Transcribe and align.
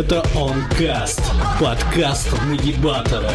Это 0.00 0.22
Онкаст, 0.36 1.20
подкаст 1.60 2.32
Нагибатора. 2.46 3.32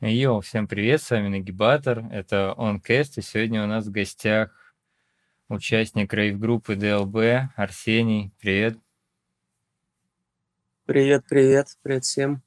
Йоу, 0.00 0.42
всем 0.42 0.68
привет, 0.68 1.02
с 1.02 1.10
вами 1.10 1.26
Нагибатор, 1.26 2.04
это 2.12 2.54
Онкаст, 2.56 3.18
и 3.18 3.20
сегодня 3.20 3.64
у 3.64 3.66
нас 3.66 3.86
в 3.86 3.90
гостях 3.90 4.76
участник 5.48 6.14
рейв-группы 6.14 6.76
ДЛБ 6.76 7.50
Арсений. 7.56 8.30
Привет. 8.38 8.78
Привет, 10.86 11.24
привет, 11.28 11.76
привет 11.82 12.04
всем. 12.04 12.42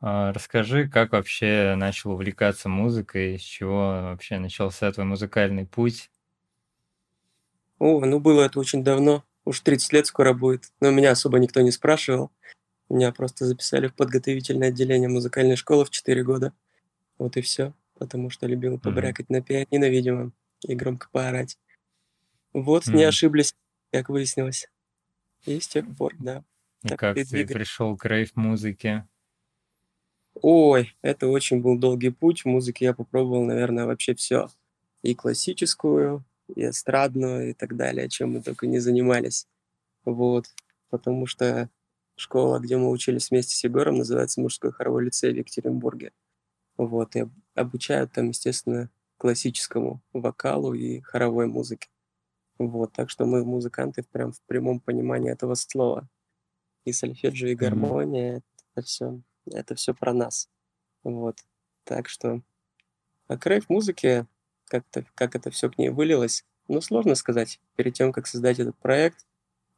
А, 0.00 0.32
расскажи, 0.32 0.88
как 0.88 1.10
вообще 1.10 1.74
начал 1.76 2.12
увлекаться 2.12 2.68
музыкой, 2.68 3.36
с 3.36 3.42
чего 3.42 3.78
вообще 4.10 4.38
начался 4.38 4.92
твой 4.92 5.06
музыкальный 5.06 5.66
путь? 5.66 6.08
О, 7.80 7.98
ну 8.06 8.20
было 8.20 8.42
это 8.42 8.60
очень 8.60 8.84
давно, 8.84 9.24
уж 9.44 9.60
30 9.60 9.92
лет 9.92 10.06
скоро 10.06 10.32
будет, 10.34 10.72
но 10.80 10.90
меня 10.90 11.12
особо 11.12 11.38
никто 11.38 11.60
не 11.60 11.70
спрашивал. 11.70 12.30
Меня 12.90 13.12
просто 13.12 13.46
записали 13.46 13.88
в 13.88 13.94
подготовительное 13.94 14.68
отделение 14.68 15.08
музыкальной 15.08 15.56
школы 15.56 15.84
в 15.84 15.90
4 15.90 16.22
года. 16.24 16.52
Вот 17.18 17.36
и 17.36 17.42
все, 17.42 17.74
потому 17.98 18.30
что 18.30 18.46
любил 18.46 18.78
побрякать 18.78 19.30
на 19.30 19.42
пианино, 19.42 19.88
видимо, 19.90 20.32
и 20.66 20.74
громко 20.74 21.08
поорать. 21.12 21.58
Вот, 22.52 22.86
не 22.88 23.02
Мгм. 23.02 23.08
ошиблись, 23.08 23.54
как 23.92 24.08
выяснилось. 24.08 24.68
И 25.46 25.60
с 25.60 25.68
тех 25.68 25.84
пор, 25.96 26.14
да. 26.18 26.44
И 26.84 26.88
Так 26.88 26.98
как 27.00 27.16
ты 27.16 27.24
двигались. 27.24 27.54
пришел 27.54 27.96
к 27.96 28.04
рейв-музыке? 28.06 29.06
Ой, 30.40 30.96
это 31.02 31.28
очень 31.28 31.60
был 31.60 31.78
долгий 31.78 32.10
путь. 32.10 32.42
В 32.42 32.46
музыке 32.46 32.86
я 32.86 32.94
попробовал, 32.94 33.44
наверное, 33.44 33.86
вообще 33.86 34.14
все. 34.14 34.48
И 35.02 35.14
классическую, 35.14 36.24
и 36.54 36.68
эстрадную, 36.68 37.50
и 37.50 37.52
так 37.52 37.76
далее, 37.76 38.08
чем 38.08 38.32
мы 38.32 38.42
только 38.42 38.66
не 38.66 38.78
занимались. 38.78 39.46
Вот. 40.04 40.46
Потому 40.90 41.26
что 41.26 41.70
школа, 42.16 42.58
где 42.58 42.76
мы 42.76 42.90
учились 42.90 43.30
вместе 43.30 43.56
с 43.56 43.64
Егором, 43.64 43.98
называется 43.98 44.40
«Мужской 44.40 44.72
хоровой 44.72 45.04
лицей» 45.06 45.32
в 45.32 45.36
Екатеринбурге. 45.36 46.12
Вот. 46.76 47.16
И 47.16 47.20
об- 47.20 47.32
обучают 47.54 48.12
там, 48.12 48.28
естественно, 48.28 48.90
классическому 49.16 50.02
вокалу 50.12 50.74
и 50.74 51.00
хоровой 51.00 51.46
музыке. 51.46 51.88
Вот. 52.58 52.92
Так 52.92 53.10
что 53.10 53.24
мы 53.24 53.44
музыканты 53.44 54.02
прям 54.02 54.32
в 54.32 54.40
прямом 54.42 54.80
понимании 54.80 55.32
этого 55.32 55.54
слова. 55.54 56.08
И 56.84 56.92
сольфеджио, 56.92 57.48
и 57.48 57.54
гармония, 57.54 58.42
это 58.74 58.86
все, 58.86 59.20
это 59.46 59.74
все 59.76 59.94
про 59.94 60.12
нас. 60.12 60.48
Вот. 61.04 61.36
Так 61.84 62.08
что, 62.08 62.42
а 63.28 63.38
к 63.38 64.26
рейв-музыке, 64.72 64.80
как-то, 64.80 65.04
как 65.14 65.34
это 65.36 65.50
все 65.50 65.70
к 65.70 65.78
ней 65.78 65.90
вылилось, 65.90 66.44
ну, 66.68 66.80
сложно 66.80 67.14
сказать. 67.14 67.60
Перед 67.76 67.94
тем, 67.94 68.12
как 68.12 68.26
создать 68.26 68.58
этот 68.58 68.76
проект, 68.76 69.26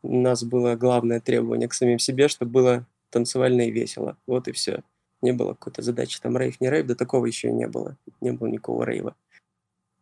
у 0.03 0.21
нас 0.21 0.45
было 0.45 0.77
главное 0.77 1.21
требование 1.21 1.69
к 1.69 1.75
самим 1.75 1.99
себе, 1.99 2.29
чтобы 2.29 2.53
было 2.53 2.87
танцевально 3.11 3.63
и 3.63 3.71
весело. 3.71 4.17
Вот 4.27 4.49
и 4.49 4.53
все. 4.53 4.83
Не 5.23 5.33
было 5.33 5.55
какой-то 5.55 5.83
задачи 5.83 6.21
там 6.21 6.37
рейв, 6.37 6.61
не 6.61 6.69
рейв, 6.71 6.87
да 6.87 6.95
такого 6.95 7.27
еще 7.27 7.49
и 7.49 7.53
не 7.53 7.67
было. 7.67 7.97
Не 8.21 8.33
было 8.33 8.49
никакого 8.49 8.85
рейва. 8.85 9.15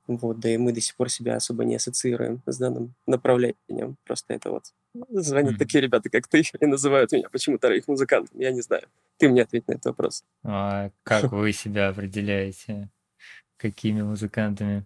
Вот, 0.09 0.41
да 0.41 0.49
и 0.51 0.57
мы 0.57 0.73
до 0.73 0.81
сих 0.81 0.97
пор 0.97 1.09
себя 1.09 1.37
особо 1.37 1.65
не 1.65 1.77
ассоциируем 1.77 2.43
с 2.47 2.59
данным 2.59 2.95
направлением. 3.07 3.97
Просто 4.05 4.35
это 4.35 4.51
вот 4.51 4.65
звонят 5.11 5.53
Мгм. 5.53 5.59
такие 5.59 5.81
ребята, 5.81 6.11
как 6.11 6.27
ты, 6.27 6.43
и 6.61 6.67
называют 6.67 7.13
меня 7.13 7.29
почему-то 7.31 7.69
рейв-музыкантом. 7.69 8.39
Я 8.41 8.51
не 8.51 8.63
знаю. 8.63 8.89
Ты 9.19 9.29
мне 9.29 9.43
ответь 9.43 9.69
на 9.69 9.75
этот 9.75 9.87
вопрос. 9.87 10.25
А 10.43 10.91
как 11.05 11.31
вы 11.31 11.53
себя 11.53 11.89
определяете? 11.89 12.91
Какими 13.63 14.03
музыкантами? 14.03 14.85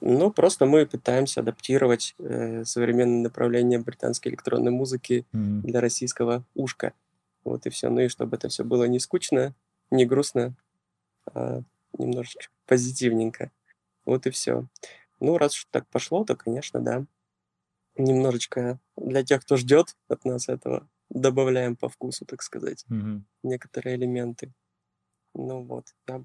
Ну, 0.00 0.30
просто 0.30 0.66
мы 0.66 0.84
пытаемся 0.86 1.40
адаптировать 1.40 2.14
э, 2.18 2.62
современное 2.64 3.22
направление 3.22 3.78
британской 3.78 4.30
электронной 4.30 4.70
музыки 4.70 5.26
М, 5.32 5.62
для 5.62 5.80
российского 5.80 6.44
ушка. 6.54 6.92
Вот 7.42 7.64
и 7.66 7.70
все. 7.70 7.88
Ну 7.88 8.00
и 8.00 8.08
чтобы 8.08 8.36
это 8.36 8.48
все 8.48 8.64
было 8.64 8.84
не 8.84 9.00
скучно, 9.00 9.54
не 9.90 10.04
грустно, 10.04 10.54
а 11.32 11.62
немножечко 11.98 12.48
позитивненько. 12.66 13.50
Вот 14.04 14.26
и 14.26 14.30
все. 14.30 14.66
Ну, 15.20 15.38
раз 15.38 15.54
уж 15.54 15.66
так 15.70 15.88
пошло, 15.88 16.24
то, 16.24 16.36
конечно, 16.36 16.80
да. 16.80 17.06
Немножечко 17.96 18.78
для 18.96 19.24
тех, 19.24 19.40
кто 19.42 19.56
ждет 19.56 19.96
от 20.08 20.24
нас 20.26 20.48
этого, 20.48 20.86
добавляем 21.08 21.76
по 21.76 21.88
вкусу, 21.88 22.26
так 22.26 22.42
сказать, 22.42 22.84
мгм. 22.88 23.24
некоторые 23.42 23.96
элементы. 23.96 24.52
Ну 25.40 25.62
вот. 25.62 25.86
Я 26.08 26.24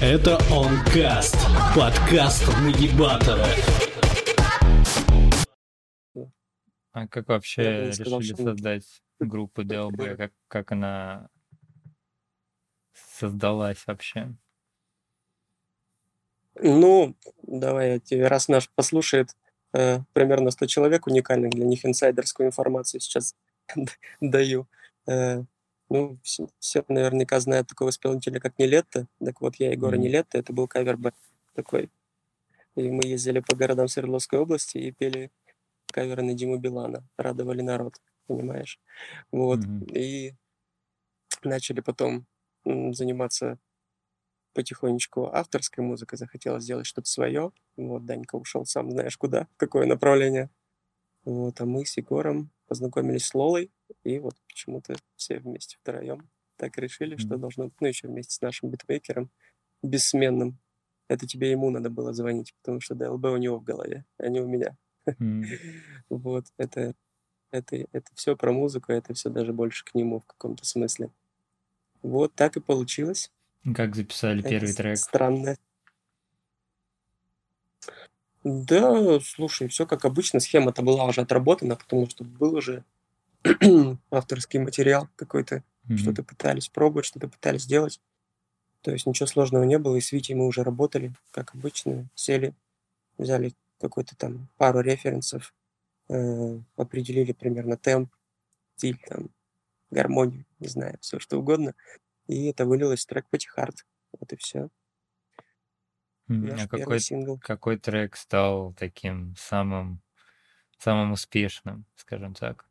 Это 0.00 0.38
Онкаст, 0.50 1.36
подкаст 1.76 2.48
Нагибатора. 2.62 3.44
А 6.92 7.06
как 7.08 7.28
вообще 7.28 7.88
не 7.88 7.92
сказал, 7.92 8.20
решили 8.20 8.36
создать 8.36 9.02
группу 9.18 9.64
ДЛБ? 9.64 10.00
Э, 10.00 10.16
Как, 10.16 10.32
как 10.48 10.72
она 10.72 11.28
создалась 13.18 13.86
вообще? 13.86 14.32
Ну, 16.54 17.14
давай 17.42 17.90
я 17.90 17.98
тебе, 18.00 18.28
раз 18.28 18.48
наш 18.48 18.70
послушает 18.70 19.36
э, 19.74 19.98
примерно 20.14 20.50
100 20.52 20.64
человек 20.64 21.06
уникальных 21.06 21.50
для 21.50 21.66
них 21.66 21.84
инсайдерскую 21.84 22.46
информацию 22.46 23.02
сейчас 23.02 23.36
даю. 24.22 24.66
Э, 25.06 25.44
ну, 25.90 26.18
все, 26.22 26.48
все 26.60 26.84
наверняка 26.88 27.40
знают 27.40 27.68
такого 27.68 27.90
исполнителя, 27.90 28.40
как 28.40 28.58
Нилетто. 28.58 29.08
Так 29.24 29.40
вот, 29.40 29.56
я 29.56 29.72
Егора 29.72 29.96
Мгм. 29.96 30.02
Нилетто, 30.04 30.38
это 30.38 30.52
был 30.52 30.68
кавер 30.68 30.98
такой. 31.54 31.90
И 32.76 32.90
мы 32.90 33.02
ездили 33.06 33.40
по 33.40 33.56
городам 33.56 33.88
Свердловской 33.88 34.38
области 34.40 34.78
и 34.78 34.92
пели 34.92 35.30
каверы 35.92 36.22
на 36.22 36.34
Диму 36.34 36.58
Билана, 36.58 37.04
радовали 37.18 37.62
народ, 37.62 37.96
понимаешь? 38.26 38.80
Вот. 39.32 39.60
Мгм. 39.60 39.84
И 39.94 40.34
начали 41.42 41.80
потом 41.80 42.26
заниматься 42.64 43.58
потихонечку 44.54 45.26
авторской 45.32 45.84
музыкой, 45.84 46.18
захотелось 46.18 46.64
сделать 46.64 46.86
что-то 46.86 47.08
свое. 47.08 47.52
Вот, 47.76 48.06
Данька 48.06 48.36
ушел 48.36 48.66
сам 48.66 48.90
знаешь 48.90 49.16
куда, 49.16 49.46
в 49.54 49.58
какое 49.58 49.86
направление. 49.86 50.50
Вот, 51.24 51.60
а 51.60 51.66
мы 51.66 51.86
с 51.86 51.96
Егором 51.98 52.50
познакомились 52.68 53.26
с 53.26 53.34
Лолой, 53.34 53.70
и 54.04 54.18
вот 54.18 54.34
почему-то 54.48 54.96
все 55.16 55.38
вместе 55.38 55.76
втроем 55.80 56.28
так 56.56 56.76
решили, 56.78 57.16
что 57.16 57.36
должно 57.38 57.64
быть, 57.66 57.74
ну, 57.80 57.86
еще 57.88 58.08
вместе 58.08 58.34
с 58.34 58.40
нашим 58.42 58.68
битмейкером, 58.70 59.30
бессменным. 59.82 60.58
Это 61.08 61.26
тебе 61.26 61.50
ему 61.50 61.70
надо 61.70 61.90
было 61.90 62.12
звонить, 62.12 62.54
потому 62.62 62.80
что 62.80 62.94
ДЛБ 62.94 63.24
у 63.26 63.36
него 63.38 63.58
в 63.58 63.64
голове, 63.64 64.04
а 64.18 64.28
не 64.28 64.40
у 64.40 64.46
меня. 64.46 64.76
М, 65.20 65.42
Вот, 66.10 66.46
это, 66.58 66.94
это, 67.50 67.76
это 67.76 68.14
все 68.14 68.36
про 68.36 68.52
музыку, 68.52 68.92
это 68.92 69.14
все 69.14 69.30
даже 69.30 69.52
больше 69.52 69.84
к 69.84 69.94
нему 69.94 70.20
в 70.20 70.26
каком-то 70.26 70.66
смысле. 70.66 71.10
Вот 72.02 72.34
так 72.34 72.56
и 72.56 72.60
получилось. 72.60 73.30
Как 73.74 73.94
записали 73.96 74.40
Это 74.40 74.50
первый 74.50 74.72
трек? 74.74 74.96
странно. 74.98 75.56
Да, 78.42 79.20
слушай, 79.20 79.68
все 79.68 79.86
как 79.86 80.04
обычно, 80.04 80.40
схема-то 80.40 80.82
была 80.82 81.04
уже 81.04 81.20
отработана, 81.20 81.76
потому 81.76 82.08
что 82.08 82.24
был 82.24 82.54
уже 82.54 82.84
авторский 84.10 84.58
материал 84.60 85.08
какой-то, 85.16 85.64
Мгм. 85.88 85.96
что-то 85.96 86.22
пытались 86.22 86.68
пробовать, 86.68 87.06
что-то 87.06 87.28
пытались 87.28 87.66
делать. 87.66 88.00
То 88.82 88.92
есть 88.92 89.06
ничего 89.06 89.26
сложного 89.26 89.64
не 89.64 89.78
было, 89.78 89.96
и 89.96 90.00
с 90.00 90.12
Витей 90.12 90.34
мы 90.36 90.46
уже 90.46 90.62
работали, 90.64 91.14
как 91.32 91.54
обычно, 91.54 92.10
сели, 92.14 92.54
взяли 93.18 93.54
какой-то 93.80 94.16
там 94.16 94.48
пару 94.58 94.80
референсов, 94.80 95.54
э, 96.10 96.60
определили 96.76 97.32
примерно 97.32 97.76
темп, 97.76 98.14
стиль, 98.76 98.98
там, 99.08 99.30
гармонию, 99.90 100.46
не 100.60 100.68
знаю, 100.68 100.98
все 101.00 101.18
что 101.20 101.38
угодно, 101.38 101.74
и 102.28 102.46
это 102.48 102.66
вылилось 102.66 103.04
в 103.04 103.08
трек 103.08 103.28
Потихард. 103.30 103.86
Вот 104.18 104.32
и 104.32 104.36
все. 104.36 104.70
Наш 106.48 106.62
А 106.62 106.68
какой, 106.68 107.06
сингл. 107.06 107.40
какой 107.40 107.78
трек 107.78 108.16
стал 108.16 108.72
таким 108.74 109.34
самым, 109.36 110.02
самым 110.78 111.12
успешным, 111.12 111.86
скажем 111.96 112.34
так? 112.34 112.69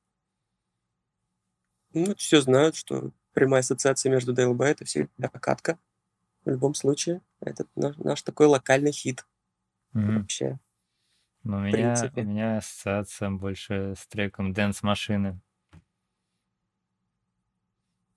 Ну, 1.93 2.15
все 2.15 2.41
знают, 2.41 2.75
что 2.75 3.11
прямая 3.33 3.61
ассоциация 3.61 4.11
между 4.11 4.33
ДЛБ 4.33 4.61
это 4.61 4.85
всегда 4.85 5.27
катка. 5.29 5.79
В 6.45 6.49
любом 6.51 6.75
случае, 6.75 7.21
это 7.41 7.65
наш, 7.75 7.97
наш 7.97 8.23
такой 8.23 8.47
локальный 8.47 8.91
хит 8.93 9.25
Мгм. 9.93 10.15
вообще, 10.15 10.59
Ну, 11.43 11.57
у 11.57 11.59
меня, 11.61 12.11
у 12.15 12.21
меня 12.21 12.57
ассоциация 12.57 13.29
больше 13.31 13.93
с 13.97 14.07
треком 14.07 14.51
Dance 14.53 14.79
Машины. 14.83 15.41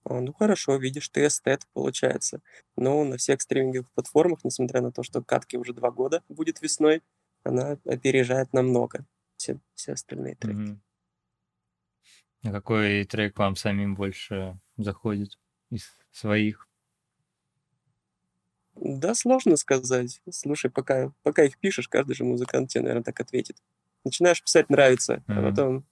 Ну 0.04 0.32
хорошо, 0.32 0.76
видишь, 0.76 1.08
ты 1.08 1.26
эстет, 1.26 1.66
получается. 1.72 2.40
Но 2.76 3.04
на 3.04 3.16
всех 3.16 3.40
стриминговых 3.40 3.90
платформах, 3.92 4.44
несмотря 4.44 4.80
на 4.80 4.92
то, 4.92 5.02
что 5.02 5.22
катки 5.22 5.56
уже 5.56 5.72
два 5.72 5.90
года 5.90 6.22
будет 6.28 6.60
весной, 6.60 7.02
она 7.44 7.78
опережает 7.84 8.52
намного 8.52 9.06
все, 9.36 9.58
все 9.74 9.92
остальные 9.92 10.36
треки. 10.36 10.60
Мгм. 10.60 10.80
А 12.44 12.52
какой 12.52 13.04
трек 13.04 13.36
вам 13.38 13.56
самим 13.56 13.96
больше 13.96 14.60
заходит 14.76 15.40
из 15.70 15.96
своих? 16.12 16.68
Да, 18.74 19.14
сложно 19.14 19.56
сказать. 19.56 20.20
Слушай, 20.30 20.70
пока, 20.70 21.12
пока 21.22 21.44
их 21.44 21.58
пишешь, 21.58 21.88
каждый 21.88 22.14
же 22.14 22.24
музыкант 22.24 22.70
тебе, 22.70 22.82
наверное, 22.82 23.04
так 23.04 23.20
ответит. 23.20 23.58
начинаешь 24.04 24.42
писать 24.42 24.70
нравится, 24.70 25.24
а 25.34 25.42
Мгм. 25.42 25.42
потом 25.42 25.86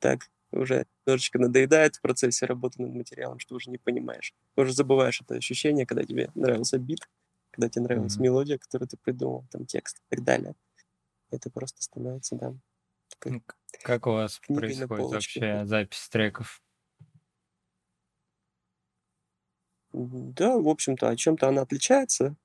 так 0.00 0.30
уже 0.52 0.86
немножечко 1.06 1.38
надоедает 1.40 1.96
в 1.96 2.02
процессе 2.02 2.46
работы 2.46 2.82
над 2.82 2.94
материалом, 2.94 3.40
что 3.40 3.56
уже 3.56 3.70
не 3.70 3.78
понимаешь. 3.78 4.34
Уже 4.56 4.72
забываешь 4.74 5.20
это 5.22 5.36
ощущение, 5.36 5.86
когда 5.86 6.04
тебе 6.04 6.30
нравился 6.34 6.78
бит, 6.78 7.08
когда 7.52 7.68
тебе 7.70 7.84
нравилась 7.84 8.18
Мгм. 8.18 8.20
мелодия, 8.20 8.58
которую 8.58 8.88
ты 8.88 8.96
придумал, 8.98 9.46
там 9.52 9.66
текст 9.66 9.98
и 9.98 10.16
так 10.16 10.24
далее. 10.24 10.54
Это 11.30 11.50
просто 11.50 11.82
становится, 11.82 12.36
да, 12.36 12.54
Ну, 13.24 13.42
Как 13.82 14.06
у 14.06 14.12
вас 14.12 14.40
происходит 14.46 15.10
вообще 15.10 15.64
запись 15.64 16.08
треков? 16.08 16.62
Да, 19.92 20.56
в 20.58 20.68
общем-то, 20.68 21.08
о 21.08 21.16
чем-то 21.16 21.48
она 21.48 21.62
отличается 21.62 22.36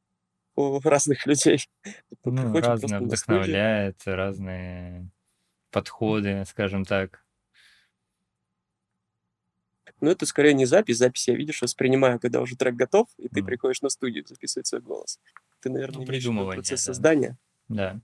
у 0.55 0.79
разных 0.79 1.25
людей. 1.25 1.67
Ну, 2.23 2.59
разное 2.59 2.99
вдохновляет, 2.99 4.01
разные 4.05 5.09
подходы, 5.71 6.43
скажем 6.45 6.85
так. 6.85 7.23
Но 9.99 10.11
это 10.11 10.25
скорее 10.25 10.53
не 10.53 10.65
запись. 10.65 10.97
Запись 10.97 11.27
я, 11.27 11.35
видишь, 11.35 11.61
воспринимаю, 11.61 12.19
когда 12.19 12.41
уже 12.41 12.55
трек 12.55 12.75
готов, 12.75 13.07
и 13.17 13.29
ты 13.29 13.43
приходишь 13.43 13.81
на 13.81 13.89
студию 13.89 14.25
записывать 14.27 14.67
свой 14.67 14.81
голос. 14.81 15.19
Ты, 15.61 15.69
наверное, 15.69 15.99
Ну, 15.99 16.05
придумывание, 16.05 16.55
процесс 16.55 16.81
да. 16.81 16.85
создания. 16.93 17.37
Да. 17.69 18.01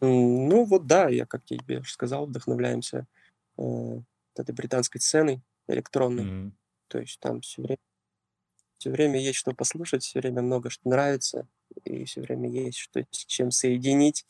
Ну 0.00 0.64
вот 0.64 0.86
да, 0.86 1.08
я, 1.08 1.26
как 1.26 1.42
я 1.50 1.58
тебе 1.58 1.78
уже 1.80 1.90
сказал, 1.90 2.26
вдохновляемся 2.26 3.06
э, 3.58 3.62
этой 4.36 4.54
британской 4.54 5.00
сценой 5.00 5.42
электронной. 5.68 6.24
Мгм. 6.24 6.52
То 6.88 6.98
есть 7.00 7.20
там 7.20 7.40
все 7.40 7.62
время, 7.62 7.78
все 8.78 8.90
время 8.90 9.20
есть 9.20 9.38
что 9.38 9.52
послушать, 9.52 10.02
все 10.02 10.20
время 10.20 10.42
много 10.42 10.70
что 10.70 10.88
нравится, 10.88 11.48
и 11.84 12.04
все 12.04 12.20
время 12.20 12.48
есть 12.50 12.78
что 12.78 13.04
с 13.10 13.24
чем 13.26 13.50
соединить. 13.50 14.24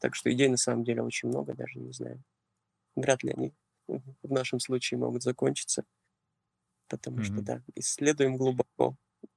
Так 0.00 0.14
что 0.14 0.32
идей 0.32 0.48
на 0.48 0.56
самом 0.56 0.84
деле 0.84 1.02
очень 1.02 1.28
много, 1.28 1.54
даже 1.54 1.78
не 1.78 1.92
знаю. 1.92 2.22
Вряд 2.96 3.22
ли 3.24 3.32
они 3.36 3.54
в 3.88 4.32
нашем 4.32 4.60
случае 4.60 4.98
могут 4.98 5.22
закончиться, 5.22 5.84
потому 6.88 7.22
что 7.22 7.40
Мгм. 7.40 7.42
да, 7.42 7.62
исследуем 7.74 8.36
глубоко 8.36 8.96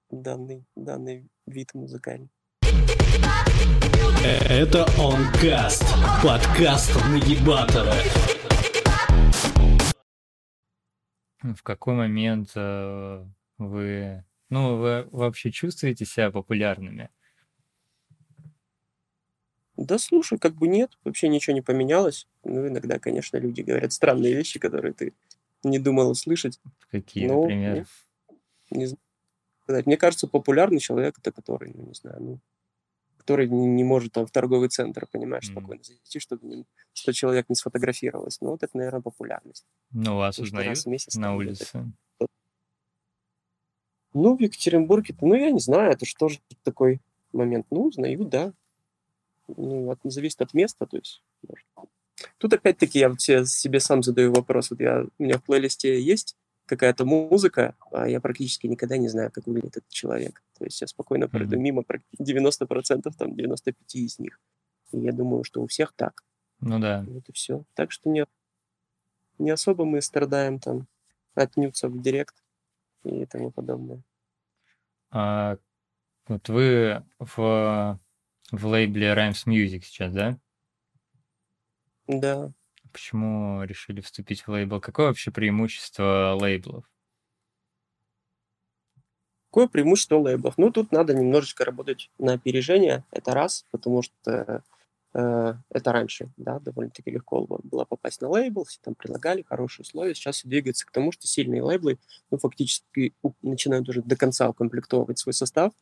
данный, 0.09 0.65
данный 0.75 1.29
вид 1.45 1.73
музыкальный. 1.73 2.29
Это 4.23 4.85
Онкаст, 4.99 5.83
подкаст 6.23 6.93
Нагибатора. 7.09 7.93
В 11.41 11.63
какой 11.63 11.95
момент 11.95 12.51
э, 12.55 13.25
вы, 13.57 14.23
ну, 14.49 14.77
вы 14.77 15.07
вообще 15.11 15.51
чувствуете 15.51 16.05
себя 16.05 16.29
популярными? 16.29 17.09
Да 19.77 19.97
слушай, 19.97 20.37
как 20.37 20.53
бы 20.53 20.67
нет, 20.67 20.97
вообще 21.03 21.27
ничего 21.27 21.55
не 21.55 21.61
поменялось. 21.61 22.27
Ну, 22.43 22.67
иногда, 22.67 22.99
конечно, 22.99 23.37
люди 23.37 23.61
говорят 23.61 23.91
странные 23.91 24.33
вещи, 24.33 24.59
которые 24.59 24.93
ты 24.93 25.13
не 25.63 25.79
думал 25.79 26.11
услышать. 26.11 26.59
Какие, 26.91 27.27
Ну, 27.27 27.41
например? 27.41 27.87
Не 28.69 28.85
знаю, 28.85 28.99
сказать. 29.63 29.85
Мне 29.87 29.97
кажется, 29.97 30.27
популярный 30.27 30.79
человек 30.79 31.17
это 31.17 31.31
который, 31.31 31.71
ну, 31.73 31.87
не 31.87 31.93
знаю, 31.93 32.17
ну, 32.21 32.39
который 33.21 33.47
не, 33.47 33.67
не 33.67 33.83
может 33.83 34.11
там 34.13 34.25
в 34.25 34.31
торговый 34.31 34.69
центр, 34.69 35.05
понимаешь, 35.11 35.47
М. 35.49 35.53
спокойно 35.55 35.83
зайти, 35.83 36.19
чтобы 36.19 36.47
не- 36.47 36.65
100 36.93 37.11
человек 37.13 37.45
не 37.49 37.55
сфотографировалось. 37.55 38.39
Ну, 38.41 38.49
вот 38.49 38.63
это, 38.63 38.75
наверное, 38.75 39.01
популярность. 39.01 39.65
Ну, 39.91 40.17
вас 40.17 40.35
Потому 40.35 40.47
узнают 40.47 40.69
раз 40.69 40.85
в 40.85 40.89
месяц 40.89 41.15
на 41.15 41.35
улице? 41.35 41.85
Ну, 44.13 44.35
в 44.35 44.41
Екатеринбурге, 44.41 45.15
ну, 45.21 45.35
я 45.35 45.51
не 45.51 45.59
знаю, 45.59 45.91
это 45.91 46.05
же 46.05 46.15
тоже 46.17 46.39
такой 46.63 46.99
момент. 47.31 47.65
Ну, 47.69 47.83
узнаю, 47.83 48.25
да. 48.25 48.53
Ну, 49.47 49.89
от, 49.89 49.99
зависит 50.03 50.41
от 50.41 50.53
места, 50.53 50.85
то 50.85 50.97
есть. 50.97 51.23
может. 51.47 51.65
Тут 52.37 52.53
опять-таки 52.53 52.99
я 52.99 53.09
вот 53.09 53.21
се- 53.21 53.45
себе 53.45 53.79
сам 53.79 54.03
задаю 54.03 54.33
вопрос. 54.33 54.69
Вот 54.71 54.79
я, 54.81 55.05
у 55.17 55.23
меня 55.23 55.37
в 55.37 55.43
плейлисте 55.43 56.01
есть 56.01 56.35
какая-то 56.71 57.03
музыка, 57.03 57.75
а 57.91 58.07
я 58.07 58.21
практически 58.21 58.65
никогда 58.65 58.95
не 58.95 59.09
знаю, 59.09 59.29
как 59.29 59.45
выглядит 59.45 59.75
этот 59.77 59.89
человек. 59.89 60.41
То 60.57 60.63
есть 60.63 60.79
я 60.79 60.87
спокойно 60.87 61.27
пройду 61.27 61.55
Мгм. 61.55 61.63
мимо 61.63 61.81
прак- 61.81 62.01
90%, 62.17 63.13
там 63.17 63.35
95 63.35 63.95
из 64.05 64.19
них. 64.19 64.39
И 64.93 64.99
я 64.99 65.11
думаю, 65.11 65.43
что 65.43 65.61
у 65.61 65.67
всех 65.67 65.91
так. 65.93 66.23
Ну 66.61 66.79
да. 66.79 67.03
Вот 67.07 67.27
и 67.27 67.33
все. 67.33 67.65
Так 67.73 67.91
что 67.91 68.09
не, 68.09 68.25
не 69.37 69.51
особо 69.51 69.83
мы 69.83 70.01
страдаем 70.01 70.59
там 70.59 70.87
от 71.35 71.57
нюца 71.57 71.89
в 71.89 72.01
директ 72.01 72.35
и 73.03 73.25
тому 73.25 73.51
подобное. 73.51 74.01
А 75.09 75.57
вот 76.27 76.47
вы 76.47 77.03
в, 77.19 77.99
в 78.51 78.65
лейбле 78.65 79.13
Rhymes 79.13 79.45
Music 79.45 79.81
сейчас, 79.83 80.13
да? 80.13 80.39
Да. 82.07 82.53
Почему 82.91 83.63
решили 83.63 84.01
вступить 84.01 84.41
в 84.41 84.49
лейбл? 84.49 84.79
Какое 84.79 85.07
вообще 85.07 85.31
преимущество 85.31 86.37
лейблов? 86.39 86.85
Какое 89.49 89.67
преимущество 89.67 90.17
лейблов? 90.17 90.57
Ну, 90.57 90.71
тут 90.71 90.91
надо 90.91 91.13
немножечко 91.13 91.65
работать 91.65 92.09
на 92.17 92.33
опережение, 92.33 93.03
это 93.11 93.33
раз, 93.33 93.65
потому 93.71 94.01
что 94.01 94.63
э, 95.13 95.53
это 95.69 95.91
раньше, 95.91 96.29
да, 96.37 96.59
довольно-таки 96.59 97.11
легко 97.11 97.45
было- 97.45 97.83
попасть 97.83 98.21
на 98.21 98.29
лейбл, 98.29 98.63
все 98.63 98.79
там 98.81 98.95
предлагали 98.95 99.41
хорошие 99.41 99.83
условия. 99.83 100.15
Сейчас 100.15 100.37
все 100.37 100.47
двигается 100.47 100.85
к 100.85 100.91
тому, 100.91 101.11
что 101.11 101.27
сильные 101.27 101.61
лейблы, 101.61 101.99
ну, 102.29 102.37
фактически 102.37 103.13
начинают 103.41 103.89
уже 103.89 104.01
до 104.01 104.15
конца 104.15 104.47
укомплектовывать 104.47 105.19
свой 105.19 105.33
состав, 105.33 105.73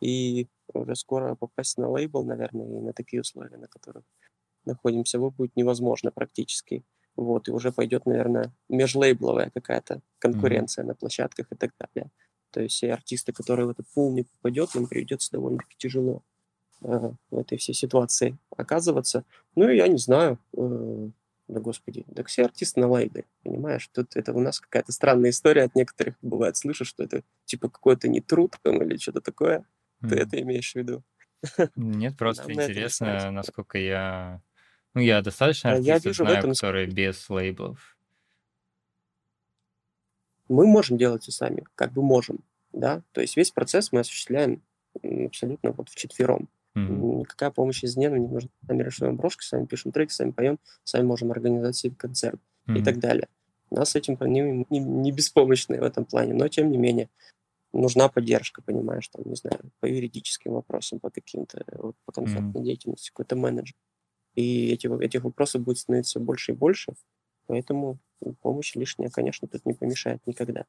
и 0.00 0.46
уже 0.74 0.94
скоро 0.94 1.36
попасть 1.36 1.78
на 1.78 1.88
лейбл, 1.88 2.22
наверное, 2.22 2.66
и 2.66 2.80
на 2.80 2.92
такие 2.92 3.22
условия, 3.22 3.56
на 3.56 3.66
которых 3.66 4.04
находимся 4.66 5.18
мы, 5.18 5.30
будет 5.30 5.56
невозможно 5.56 6.10
практически. 6.10 6.84
Вот, 7.16 7.48
и 7.48 7.50
уже 7.50 7.72
пойдет, 7.72 8.04
наверное, 8.04 8.52
межлейбловая 8.68 9.50
какая-то 9.50 10.02
конкуренция 10.18 10.84
на 10.84 10.94
площадках 10.94 11.46
и 11.50 11.54
так 11.56 11.72
далее. 11.78 12.10
То 12.50 12.60
есть 12.60 12.74
все 12.76 12.92
артисты, 12.92 13.32
которые 13.32 13.66
в 13.66 13.70
этот 13.70 13.86
пул 13.88 14.12
не 14.12 14.24
попадет, 14.24 14.74
им 14.74 14.86
придется 14.86 15.32
довольно-таки 15.32 15.76
тяжело 15.78 16.22
э, 16.82 17.10
в 17.30 17.38
этой 17.38 17.58
всей 17.58 17.72
ситуации 17.74 18.36
оказываться. 18.56 19.24
Ну, 19.54 19.68
и 19.68 19.76
я 19.76 19.88
не 19.88 19.98
знаю, 19.98 20.38
э, 20.56 21.08
да 21.48 21.60
господи, 21.60 22.04
да 22.08 22.24
все 22.24 22.44
артисты 22.44 22.80
на 22.80 22.88
лейбле, 22.88 23.24
понимаешь? 23.42 23.88
Тут 23.92 24.16
это 24.16 24.32
у 24.32 24.40
нас 24.40 24.60
какая-то 24.60 24.92
странная 24.92 25.30
история 25.30 25.64
от 25.64 25.74
некоторых 25.74 26.16
бывает, 26.22 26.56
слышишь, 26.56 26.88
что 26.88 27.04
это 27.04 27.22
типа 27.44 27.68
какой-то 27.68 28.08
не 28.08 28.20
труд 28.20 28.56
там 28.62 28.82
или 28.82 28.96
что-то 28.96 29.20
такое. 29.20 29.64
Ты 30.00 30.06
Мгм. 30.06 30.18
это 30.18 30.40
имеешь 30.42 30.72
в 30.72 30.76
виду? 30.76 31.02
Нет, 31.76 32.16
просто 32.18 32.48
Нам 32.48 32.58
это 32.58 32.70
интересно, 32.72 33.30
насколько 33.30 33.78
я... 33.78 34.42
Ну, 34.96 35.02
я 35.02 35.20
достаточно 35.20 35.70
я 35.70 35.76
артистов 35.76 36.04
вижу 36.04 36.22
в 36.22 36.26
знаю, 36.26 36.38
этом 36.38 36.54
которые 36.54 36.86
без 36.86 37.28
лейблов. 37.28 37.96
Мы 40.48 40.66
можем 40.66 40.96
делать 40.96 41.22
все 41.22 41.32
сами, 41.32 41.64
как 41.74 41.92
бы 41.92 42.02
можем, 42.02 42.38
да? 42.72 43.02
То 43.12 43.20
есть 43.20 43.36
весь 43.36 43.50
процесс 43.50 43.92
мы 43.92 44.00
осуществляем 44.00 44.62
абсолютно 45.02 45.72
вот 45.72 45.90
вчетвером. 45.90 46.48
Мгм. 46.74 47.18
Никакая 47.18 47.50
помощь 47.50 47.84
извне 47.84 48.08
нам 48.08 48.20
не 48.20 48.28
нужна. 48.28 48.48
Сами 48.66 48.82
рисуем 48.82 49.16
брошки, 49.16 49.44
сами 49.44 49.66
пишем 49.66 49.92
треки, 49.92 50.12
сами 50.12 50.30
поем, 50.30 50.58
сами 50.84 51.04
можем 51.04 51.30
организовать 51.30 51.76
себе 51.76 51.94
концерт 51.94 52.40
и 52.68 52.70
Мгм. 52.70 52.84
так 52.84 52.98
далее. 52.98 53.28
Нас 53.70 53.90
с 53.90 53.96
этим 53.96 54.16
не, 54.20 54.64
не, 54.70 54.78
не 54.78 55.12
беспомощные 55.12 55.80
в 55.80 55.84
этом 55.84 56.04
плане, 56.04 56.32
но 56.32 56.48
тем 56.48 56.70
не 56.70 56.78
менее 56.78 57.10
нужна 57.72 58.08
поддержка, 58.08 58.62
понимаешь, 58.62 59.08
там, 59.08 59.24
не 59.26 59.36
знаю, 59.36 59.60
по 59.80 59.86
юридическим 59.86 60.52
вопросам, 60.54 61.00
по 61.00 61.10
каким-то, 61.10 61.64
вот, 61.72 61.96
по 62.06 62.12
концертной 62.12 62.62
деятельности, 62.64 63.10
какой-то 63.10 63.36
менеджер. 63.36 63.76
И 64.36 64.70
эти, 64.72 64.88
этих 65.04 65.24
вопросов 65.24 65.62
будет 65.62 65.78
становиться 65.78 66.20
больше 66.20 66.52
и 66.52 66.56
больше, 66.56 66.94
поэтому 67.48 67.98
помощь 68.42 68.76
лишняя, 68.76 69.10
конечно, 69.10 69.48
тут 69.48 69.66
не 69.66 69.74
помешает 69.74 70.26
никогда 70.26 70.66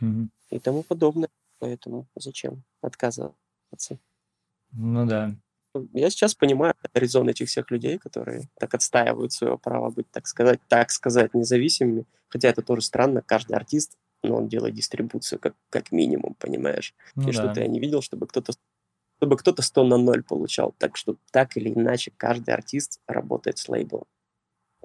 Мгм. 0.00 0.30
и 0.50 0.58
тому 0.58 0.82
подобное. 0.82 1.28
Поэтому 1.58 2.06
зачем 2.14 2.62
отказываться? 2.80 3.98
Ну 4.72 5.06
да. 5.06 5.34
Я 5.92 6.10
сейчас 6.10 6.34
понимаю 6.34 6.74
резон 6.94 7.28
этих 7.28 7.48
всех 7.48 7.70
людей, 7.70 7.98
которые 7.98 8.48
так 8.58 8.74
отстаивают 8.74 9.32
свое 9.32 9.56
право 9.56 9.90
быть, 9.90 10.10
так 10.10 10.26
сказать, 10.26 10.60
так 10.68 10.90
сказать, 10.90 11.32
независимыми. 11.34 12.06
Хотя 12.28 12.48
это 12.48 12.62
тоже 12.62 12.82
странно, 12.82 13.22
каждый 13.22 13.56
артист, 13.56 13.96
но 14.22 14.36
он 14.36 14.48
делает 14.48 14.74
дистрибуцию 14.74 15.38
как, 15.38 15.54
как 15.68 15.92
минимум, 15.92 16.34
понимаешь? 16.34 16.94
Ну 17.14 17.28
И 17.28 17.32
да. 17.32 17.46
что-то 17.46 17.60
я 17.60 17.68
не 17.68 17.78
видел, 17.78 18.02
чтобы 18.02 18.26
кто-то 18.26 18.52
чтобы 19.20 19.36
кто-то 19.36 19.60
100 19.60 19.84
на 19.84 19.98
0 19.98 20.22
получал. 20.22 20.74
Так 20.78 20.96
что 20.96 21.16
так 21.30 21.54
или 21.58 21.68
иначе 21.74 22.10
каждый 22.16 22.54
артист 22.54 23.00
работает 23.06 23.58
с 23.58 23.68
лейблом. 23.68 24.04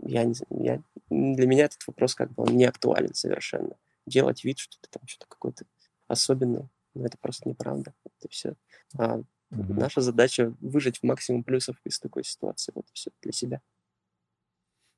Я 0.03 0.29
я, 0.49 0.83
для 1.09 1.47
меня 1.47 1.65
этот 1.65 1.87
вопрос 1.87 2.15
как 2.15 2.33
бы 2.33 2.43
он 2.43 2.57
не 2.57 2.65
актуален 2.65 3.13
совершенно. 3.13 3.77
Делать 4.05 4.43
вид, 4.43 4.59
что 4.59 4.75
ты 4.81 4.89
там 4.91 5.07
что-то 5.07 5.27
какое-то 5.29 5.65
особенное, 6.09 6.69
но 6.95 7.05
это 7.05 7.17
просто 7.17 7.47
неправда. 7.47 7.93
Это 8.19 8.29
все. 8.29 8.55
А 8.97 9.21
Мгм. 9.51 9.79
Наша 9.79 10.01
задача 10.01 10.53
выжать 10.59 10.97
в 10.97 11.03
максимум 11.03 11.43
плюсов 11.43 11.77
из 11.85 11.99
такой 11.99 12.25
ситуации. 12.25 12.73
Вот 12.75 12.87
все 12.91 13.11
для 13.21 13.31
себя. 13.31 13.61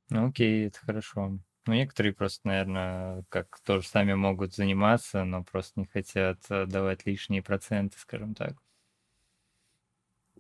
Ну 0.10 0.30
окей, 0.30 0.68
это 0.68 0.80
хорошо. 0.80 1.38
Ну, 1.68 1.74
некоторые 1.74 2.14
просто, 2.14 2.48
наверное, 2.48 3.24
как 3.30 3.60
тоже 3.60 3.86
сами 3.88 4.14
могут 4.14 4.56
заниматься, 4.56 5.26
но 5.26 5.44
просто 5.44 5.82
не 5.82 5.86
хотят 5.86 6.40
э, 6.50 6.66
давать 6.66 7.06
лишние 7.06 7.44
проценты, 7.44 8.00
скажем 8.00 8.34
так. 8.34 8.56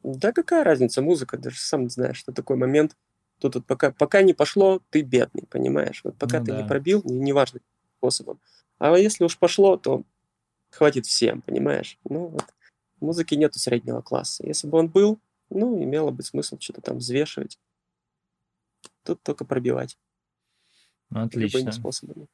Да 0.04 0.32
какая 0.32 0.64
разница, 0.64 1.02
музыка, 1.02 1.38
даже 1.38 1.58
сам 1.60 1.90
знаешь, 1.90 2.18
что 2.18 2.32
такой 2.32 2.58
момент, 2.58 2.96
Тут 3.40 3.54
вот 3.54 3.68
пока, 3.68 3.92
пока 3.92 4.24
не 4.24 4.34
пошло, 4.34 4.82
ты 4.90 5.02
бедный, 5.04 5.44
понимаешь? 5.48 6.02
Вот 6.04 6.18
пока 6.18 6.40
Ну 6.40 6.46
ты 6.46 6.52
не 6.54 6.62
да. 6.64 6.68
пробил, 6.68 7.04
не- 7.06 7.20
неважно 7.20 7.60
способом. 8.00 8.40
А 8.80 8.98
если 8.98 9.24
уж 9.26 9.38
пошло, 9.38 9.78
то 9.78 10.02
хватит 10.72 11.06
всем, 11.06 11.44
понимаешь? 11.44 12.00
Ну 12.10 12.30
вот, 12.30 12.46
в 13.00 13.06
музыке 13.06 13.36
нету 13.36 13.60
среднего 13.60 14.02
класса. 14.02 14.44
Если 14.44 14.68
бы 14.68 14.80
он 14.80 14.88
был, 14.88 15.20
ну, 15.52 15.78
имело 15.84 16.10
бы 16.10 16.24
смысл 16.24 16.58
что-то 16.60 16.82
там 16.82 16.98
взвешивать. 16.98 17.60
Тут 19.04 19.22
только 19.22 19.46
пробивать 19.46 20.00
Ну, 21.12 21.22
любыми 21.26 21.46
отлично. 21.46 21.72
способами. 21.72 22.26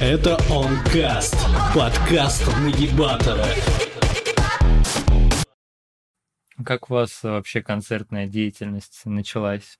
Это 0.00 0.36
Онкаст, 0.50 1.36
подкаст 1.74 2.44
нагибатора. 2.58 3.46
Как 6.64 6.90
у 6.90 6.94
вас 6.94 7.22
вообще 7.22 7.62
концертная 7.62 8.26
деятельность 8.26 9.02
началась? 9.06 9.78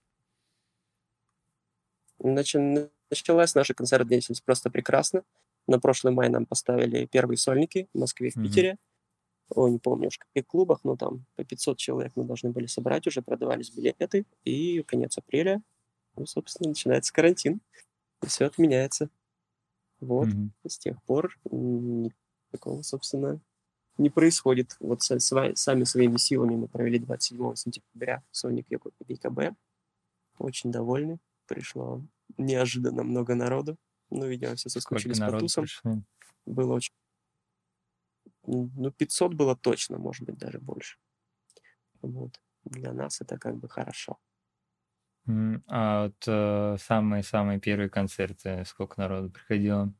Началась 2.19 3.55
наша 3.55 3.75
концертная 3.75 4.09
деятельность 4.11 4.45
просто 4.45 4.71
прекрасно. 4.71 5.23
На 5.67 5.81
прошлый 5.81 6.13
май 6.13 6.29
нам 6.29 6.47
поставили 6.47 7.07
первые 7.07 7.37
сольники 7.39 7.89
в 7.93 7.99
Москве, 7.99 8.31
в 8.31 8.37
Мгм. 8.37 8.37
Питере. 8.39 8.77
Ой, 9.51 9.71
не 9.73 9.79
помню 9.79 10.09
уж 10.09 10.17
в 10.17 10.21
каких 10.21 10.47
клубах, 10.49 10.81
но 10.85 10.97
там 10.97 11.27
по 11.37 11.45
500 11.45 11.79
человек 11.79 12.13
мы 12.17 12.25
должны 12.25 12.51
были 12.51 12.67
собрать, 12.67 13.07
уже 13.07 13.23
продавались 13.23 13.71
билеты. 13.73 14.27
И 14.45 14.83
конец 14.85 15.19
апреля, 15.19 15.63
ну, 16.17 16.27
собственно, 16.27 16.71
начинается 16.71 17.13
карантин. 17.13 17.61
И 18.23 18.27
все 18.29 18.47
отменяется. 18.47 19.11
Вот, 20.01 20.31
Мгм. 20.31 20.51
с 20.67 20.79
тех 20.79 21.03
пор 21.05 21.39
м, 21.51 22.11
такого, 22.53 22.83
собственно, 22.83 23.41
не 23.99 24.11
происходит. 24.11 24.77
Вот 24.81 25.01
сва- 25.01 25.55
сами 25.55 25.85
своими 25.85 26.17
силами 26.17 26.57
мы 26.57 26.69
провели 26.69 26.99
27 26.99 27.55
сентября 27.55 28.23
Соник 28.31 28.67
ЕКБ. 28.71 29.57
Очень 30.39 30.73
довольны. 30.73 31.19
Пришло 31.47 32.03
неожиданно 32.37 33.03
много 33.03 33.35
народу. 33.35 33.77
Ну, 34.11 34.27
видимо, 34.27 34.55
все 34.57 34.69
соскучились 34.69 35.19
по 35.19 35.39
тусам. 35.39 35.65
пришли? 35.65 36.03
Было 36.45 36.75
очень... 36.75 36.93
Ну, 38.45 38.91
500 38.93 39.35
было 39.35 39.57
точно, 39.57 39.99
может 39.99 40.25
быть, 40.25 40.39
даже 40.39 40.61
больше. 40.61 40.99
Вот. 42.03 42.41
Для 42.65 42.93
нас 42.93 43.21
это 43.21 43.39
как 43.39 43.57
бы 43.57 43.69
хорошо. 43.69 44.19
А 45.69 46.05
вот 46.05 46.25
э, 46.29 46.77
самые-самые 46.79 47.59
первые 47.59 47.91
концерты, 47.91 48.65
сколько 48.65 49.01
народу 49.01 49.31
приходило? 49.31 49.93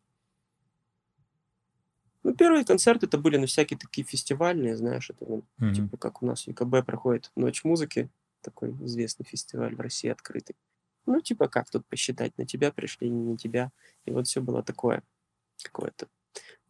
Ну, 2.27 2.35
первые 2.35 2.65
концерты 2.65 3.07
это 3.07 3.19
были, 3.19 3.37
ну, 3.37 3.47
всякие 3.47 3.79
такие 3.79 4.05
фестивальные, 4.05 4.77
знаешь, 4.77 5.11
это, 5.11 5.25
ну, 5.25 5.45
Мгм. 5.59 5.75
типа 5.75 5.97
как 5.97 6.25
у 6.25 6.27
нас 6.27 6.43
в 6.43 6.49
ЮКБ 6.49 6.85
проходит 6.85 7.31
Ночь 7.37 7.63
музыки, 7.63 8.11
такой 8.41 8.73
известный 8.85 9.25
фестиваль 9.25 9.77
в 9.77 9.81
России 9.81 10.11
открытый. 10.11 10.57
Ну, 11.07 11.21
типа 11.21 11.47
как 11.47 11.71
тут 11.71 11.87
посчитать, 11.87 12.37
на 12.37 12.45
тебя 12.45 12.73
пришли, 12.73 13.09
не 13.09 13.31
на 13.31 13.39
тебя. 13.39 13.71
И 14.07 14.11
вот 14.11 14.27
все 14.27 14.41
было 14.41 14.65
такое, 14.65 15.05
какое-то. 15.63 16.09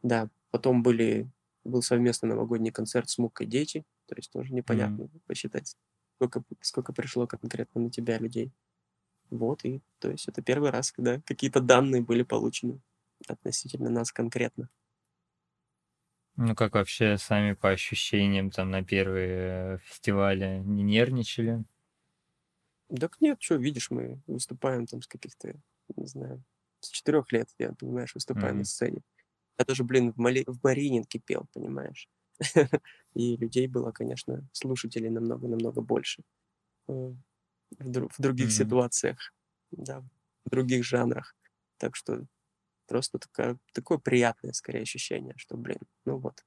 Да, 0.02 0.28
потом 0.50 0.82
были, 0.82 1.26
был 1.64 1.80
совместный 1.80 2.28
новогодний 2.28 2.70
концерт 2.70 3.08
с 3.08 3.16
Мукой 3.16 3.46
Дети, 3.46 3.86
то 4.08 4.14
есть 4.14 4.30
тоже 4.30 4.52
непонятно 4.52 5.08
посчитать, 5.26 5.75
сколько, 6.16 6.42
сколько 6.60 6.92
пришло 6.92 7.26
конкретно 7.26 7.80
на 7.80 7.90
тебя 7.90 8.18
людей. 8.18 8.52
Вот, 9.30 9.64
и 9.64 9.80
то 10.00 10.10
есть 10.10 10.28
это 10.28 10.42
первый 10.42 10.68
раз, 10.68 10.92
когда 10.92 11.18
какие-то 11.22 11.60
данные 11.60 12.02
были 12.02 12.25
получены 12.25 12.82
относительно 13.26 13.88
нас 13.88 14.12
конкретно. 14.12 14.68
Ну, 16.37 16.55
как 16.55 16.75
вообще 16.75 17.16
сами 17.19 17.52
по 17.55 17.71
ощущениям 17.71 18.50
там 18.50 18.71
на 18.71 18.83
первые 18.85 19.76
э, 19.76 19.78
фестивали 19.85 20.61
не 20.64 20.83
нервничали? 20.83 21.64
Так 23.00 23.21
нет, 23.21 23.38
что, 23.43 23.57
видишь, 23.57 23.90
мы 23.90 24.21
выступаем 24.26 24.87
там 24.87 25.02
с 25.02 25.07
каких-то, 25.09 25.55
не 25.97 26.07
знаю, 26.07 26.43
с 26.81 26.88
четырех 26.90 27.33
лет, 27.33 27.49
я, 27.59 27.73
понимаешь, 27.73 28.14
выступаю 28.14 28.55
Мгм. 28.55 28.57
на 28.57 28.64
сцене. 28.64 29.02
Я 29.59 29.64
даже, 29.66 29.85
блин, 29.85 30.12
в, 30.12 30.19
Мали... 30.19 30.45
в 30.47 30.62
Мариинке 30.64 31.21
пел, 31.21 31.49
понимаешь? 31.55 32.09
И 33.14 33.37
людей 33.37 33.69
было, 33.69 33.93
конечно, 33.93 34.49
слушателей 34.52 35.11
намного-намного 35.11 35.83
больше. 35.83 36.25
э, 36.88 36.93
В, 37.78 37.90
дру- 37.90 38.11
в 38.11 38.21
других 38.21 38.50
Мгм. 38.50 38.52
ситуациях, 38.52 39.35
да, 39.73 40.02
в 40.47 40.50
других 40.50 40.85
жанрах. 40.85 41.37
Так 41.78 41.97
что 41.97 42.26
просто 42.87 43.19
такая, 43.19 43.59
такое 43.73 43.99
приятное, 43.99 44.52
скорее, 44.52 44.83
ощущение, 44.83 45.35
что, 45.38 45.57
блин, 45.57 45.78
ну 46.05 46.19
вот, 46.19 46.45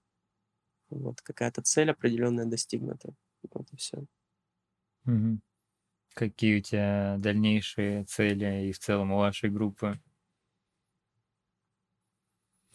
вот 0.89 1.22
какая-то 1.22 1.62
цель 1.63 1.91
определенная 1.91 2.46
достигнута. 2.46 3.15
Вот 3.53 3.72
и 3.74 3.77
все. 3.77 4.05
Мгм. 5.03 5.41
Какие 6.15 6.60
у 6.60 6.62
тебя 6.62 7.17
дальнейшие 7.19 8.05
цели 8.05 8.69
и 8.69 8.74
в 8.74 8.79
целом 8.79 9.12
у 9.13 9.17
вашей 9.19 9.50
группы? 9.51 10.00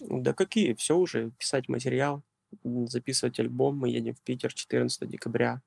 Да 0.01 0.33
какие? 0.35 0.75
Все 0.75 0.97
уже, 0.97 1.31
писать 1.33 1.69
материал, 1.69 2.25
записывать 2.63 3.39
альбом. 3.41 3.79
Мы 3.79 3.91
едем 3.91 4.15
в 4.15 4.23
Питер 4.23 4.53
14 4.53 5.09
декабря. 5.09 5.63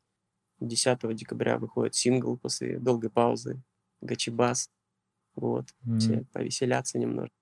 10 0.59 1.13
декабря 1.13 1.57
выходит 1.59 1.95
сингл 1.95 2.37
после 2.37 2.79
долгой 2.79 3.09
паузы. 3.11 3.61
Гачибас. 4.01 4.71
Вот. 5.35 5.75
Все 5.97 6.17
М, 6.17 6.27
повеселятся 6.33 6.99
немножко. 6.99 7.36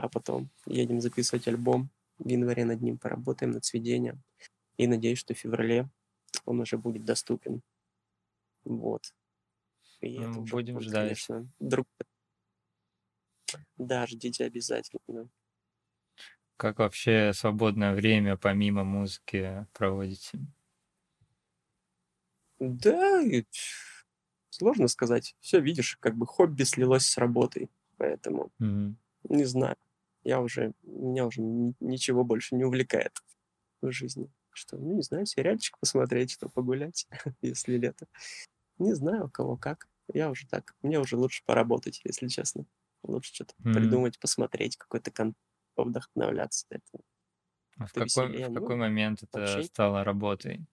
А 0.00 0.08
потом 0.08 0.48
едем 0.64 1.02
записывать 1.02 1.46
альбом. 1.46 1.90
В 2.18 2.26
январе 2.26 2.64
над 2.64 2.80
ним 2.80 2.96
поработаем, 2.96 3.52
над 3.52 3.66
сведением. 3.66 4.22
И 4.78 4.86
надеюсь, 4.86 5.18
что 5.18 5.34
в 5.34 5.38
феврале 5.38 5.90
он 6.46 6.58
уже 6.60 6.78
будет 6.78 7.04
доступен. 7.04 7.60
Вот. 8.64 9.14
И 10.00 10.14
Ну, 10.16 10.22
это 10.22 10.40
уже 10.40 10.52
будем 10.52 10.74
будет, 10.76 10.88
ждать. 10.88 11.02
конечно, 11.02 11.46
друг... 11.60 11.86
Да, 13.76 14.06
ждите 14.06 14.46
обязательно. 14.46 15.28
Как 16.56 16.78
вообще 16.78 17.32
свободное 17.34 17.94
время 17.94 18.38
помимо 18.38 18.84
музыки 18.84 19.66
проводите? 19.74 20.38
Да, 22.58 23.22
сложно 24.50 24.88
сказать. 24.88 25.36
Все, 25.40 25.60
видишь, 25.60 25.96
как 26.00 26.16
бы 26.16 26.26
хобби 26.26 26.62
слилось 26.64 27.06
с 27.06 27.18
работой. 27.18 27.70
Поэтому, 27.96 28.50
Мгм. 28.58 28.96
не 29.28 29.44
знаю, 29.44 29.76
я 30.24 30.40
уже, 30.40 30.72
меня 30.82 31.26
уже 31.26 31.40
ни- 31.42 31.74
ничего 31.80 32.24
больше 32.24 32.54
не 32.56 32.64
увлекает 32.64 33.12
в 33.82 33.92
жизни. 33.92 34.30
Что, 34.52 34.78
ну, 34.78 34.94
не 34.96 35.02
знаю, 35.02 35.26
сериальчик 35.26 35.78
посмотреть, 35.78 36.32
что 36.32 36.48
погулять, 36.48 37.06
если 37.42 37.76
лето. 37.78 38.06
Не 38.78 38.94
знаю, 38.94 39.26
у 39.26 39.30
кого 39.30 39.56
как. 39.56 39.88
Я 40.12 40.30
уже 40.30 40.48
так, 40.48 40.74
мне 40.82 40.98
уже 41.00 41.16
лучше 41.16 41.42
поработать, 41.46 42.00
если 42.04 42.28
честно. 42.28 42.66
Лучше 43.04 43.34
что-то 43.34 43.54
Мгм. 43.58 43.74
придумать, 43.74 44.18
посмотреть, 44.20 44.76
какой-то 44.76 45.10
контент, 45.12 45.36
вдохновляться. 45.76 46.66
Это 46.70 47.00
А 47.78 47.86
в 47.86 47.92
какой, 47.92 48.04
веселее. 48.04 48.48
в 48.48 48.52
Ну, 48.52 48.60
какой 48.60 48.76
момент 48.76 49.22
это 49.22 49.38
вообще- 49.40 49.62
стало 49.64 50.04
работой? 50.04 50.66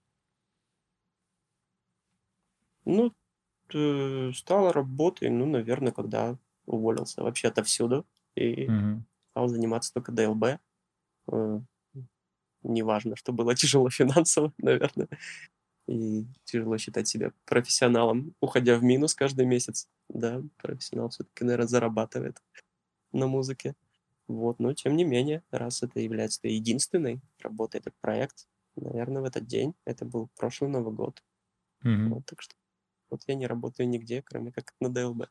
Ну, 2.85 3.13
э, 3.73 4.31
стало 4.33 4.73
работой, 4.73 5.29
ну, 5.29 5.45
наверное, 5.45 5.91
когда 5.91 6.37
уволился 6.65 7.23
вообще 7.23 7.49
отовсюду 7.49 8.05
и 8.35 8.67
Мгм. 8.67 9.05
Стал 9.37 9.49
заниматься 9.49 9.93
только 9.93 10.11
ДЛБ. 10.11 10.59
Э, 11.31 11.59
Неважно, 12.63 13.15
что 13.15 13.33
было 13.33 13.55
тяжело 13.55 13.89
финансово, 13.89 14.53
наверное, 14.57 15.07
и 15.87 16.27
тяжело 16.45 16.77
считать 16.77 17.07
себя 17.07 17.33
профессионалом, 17.45 18.35
уходя 18.41 18.77
в 18.77 18.83
минус 18.83 19.15
каждый 19.15 19.45
месяц. 19.45 19.87
Да, 20.09 20.43
профессионал 20.57 21.09
все-таки, 21.09 21.43
наверное, 21.45 21.67
зарабатывает 21.67 22.41
на 23.13 23.27
музыке. 23.27 23.75
Вот, 24.27 24.59
но 24.59 24.73
тем 24.73 24.95
не 24.97 25.05
менее, 25.05 25.43
раз 25.51 25.83
это 25.83 25.99
является 26.01 26.47
единственной 26.47 27.21
работой 27.39 27.81
этот 27.81 27.95
проект, 28.01 28.47
наверное, 28.75 29.21
в 29.23 29.25
этот 29.25 29.47
день, 29.47 29.75
это 29.85 30.05
был 30.05 30.29
прошлый 30.37 30.69
Новый 30.71 30.93
год, 30.93 31.23
Мгм. 31.83 32.13
вот, 32.13 32.25
так 32.25 32.41
что 32.41 32.55
вот 33.11 33.23
я 33.27 33.35
не 33.35 33.47
работаю 33.47 33.89
нигде, 33.89 34.21
кроме 34.23 34.51
как 34.51 34.73
на 34.81 34.89
ДЛБ. 34.89 35.29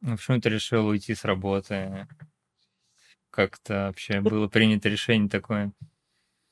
Ну, 0.00 0.16
почему 0.16 0.40
ты 0.40 0.48
решил 0.48 0.86
уйти 0.86 1.14
с 1.14 1.24
работы? 1.24 2.06
Как-то 3.36 3.86
вообще 3.86 4.20
было 4.20 4.48
принято 4.48 4.88
решение 4.88 5.28
такое? 5.28 5.72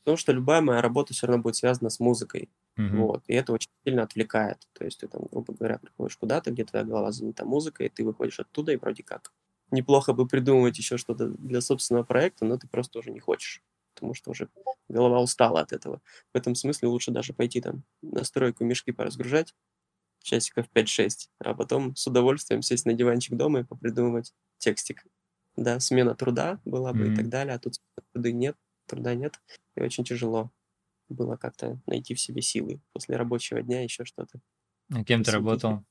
Потому 0.02 0.16
что 0.18 0.32
любая 0.32 0.60
моя 0.60 0.82
работа 0.82 1.14
все 1.14 1.26
равно 1.26 1.42
будет 1.42 1.56
связана 1.56 1.88
с 1.90 1.98
музыкой. 1.98 2.50
Мгм. 2.76 2.98
Вот. 2.98 3.24
И 3.26 3.34
это 3.34 3.52
очень 3.52 3.70
сильно 3.84 4.02
отвлекает. 4.02 4.68
То 4.74 4.84
есть 4.84 5.00
ты 5.00 5.08
там, 5.08 5.22
грубо 5.30 5.54
говоря, 5.54 5.78
приходишь 5.78 6.16
куда-то, 6.16 6.50
где 6.50 6.64
твоя 6.64 6.84
голова 6.84 7.10
занята 7.10 7.44
музыкой, 7.44 7.86
и 7.86 7.88
ты 7.88 8.04
выходишь 8.04 8.40
оттуда, 8.40 8.72
и 8.72 8.76
вроде 8.76 9.02
как 9.02 9.32
неплохо 9.70 10.12
бы 10.12 10.26
придумывать 10.28 10.76
еще 10.78 10.98
что-то 10.98 11.28
для 11.28 11.60
собственного 11.62 12.04
проекта, 12.04 12.44
но 12.44 12.58
ты 12.58 12.68
просто 12.68 12.98
уже 12.98 13.10
не 13.10 13.20
хочешь, 13.20 13.62
потому 13.94 14.12
что 14.14 14.30
уже 14.30 14.48
голова 14.88 15.20
устала 15.20 15.60
от 15.60 15.72
этого. 15.72 16.02
В 16.34 16.36
этом 16.36 16.54
смысле 16.54 16.88
лучше 16.88 17.10
даже 17.10 17.32
пойти 17.32 17.60
там 17.62 17.82
на 18.02 18.24
стройку 18.24 18.62
мешки 18.64 18.92
поразгружать 18.92 19.54
часиков 20.22 20.68
5-6, 20.70 21.30
а 21.38 21.54
потом 21.54 21.96
с 21.96 22.06
удовольствием 22.06 22.62
сесть 22.62 22.86
на 22.86 22.94
диванчик 22.94 23.36
дома 23.36 23.60
и 23.60 23.64
попридумывать 23.64 24.34
текстик. 24.58 25.04
Да, 25.56 25.78
смена 25.80 26.14
труда 26.14 26.60
была 26.64 26.92
бы 26.94 27.08
и 27.08 27.10
Мгм. 27.10 27.12
так 27.12 27.28
далее, 27.28 27.54
а 27.54 27.58
тут 27.58 27.74
труда 28.12 28.32
нет, 28.32 28.56
труда 28.86 29.14
нет, 29.14 29.40
и 29.76 29.80
очень 29.82 30.04
тяжело 30.04 30.50
было 31.08 31.36
как-то 31.36 31.80
найти 31.86 32.14
в 32.14 32.20
себе 32.20 32.42
силы 32.42 32.80
после 32.92 33.16
рабочего 33.16 33.62
дня 33.62 33.82
еще 33.82 34.04
что-то. 34.04 34.40
А 34.94 35.04
кем 35.04 35.22
ты 35.22 35.30
работал? 35.30 35.84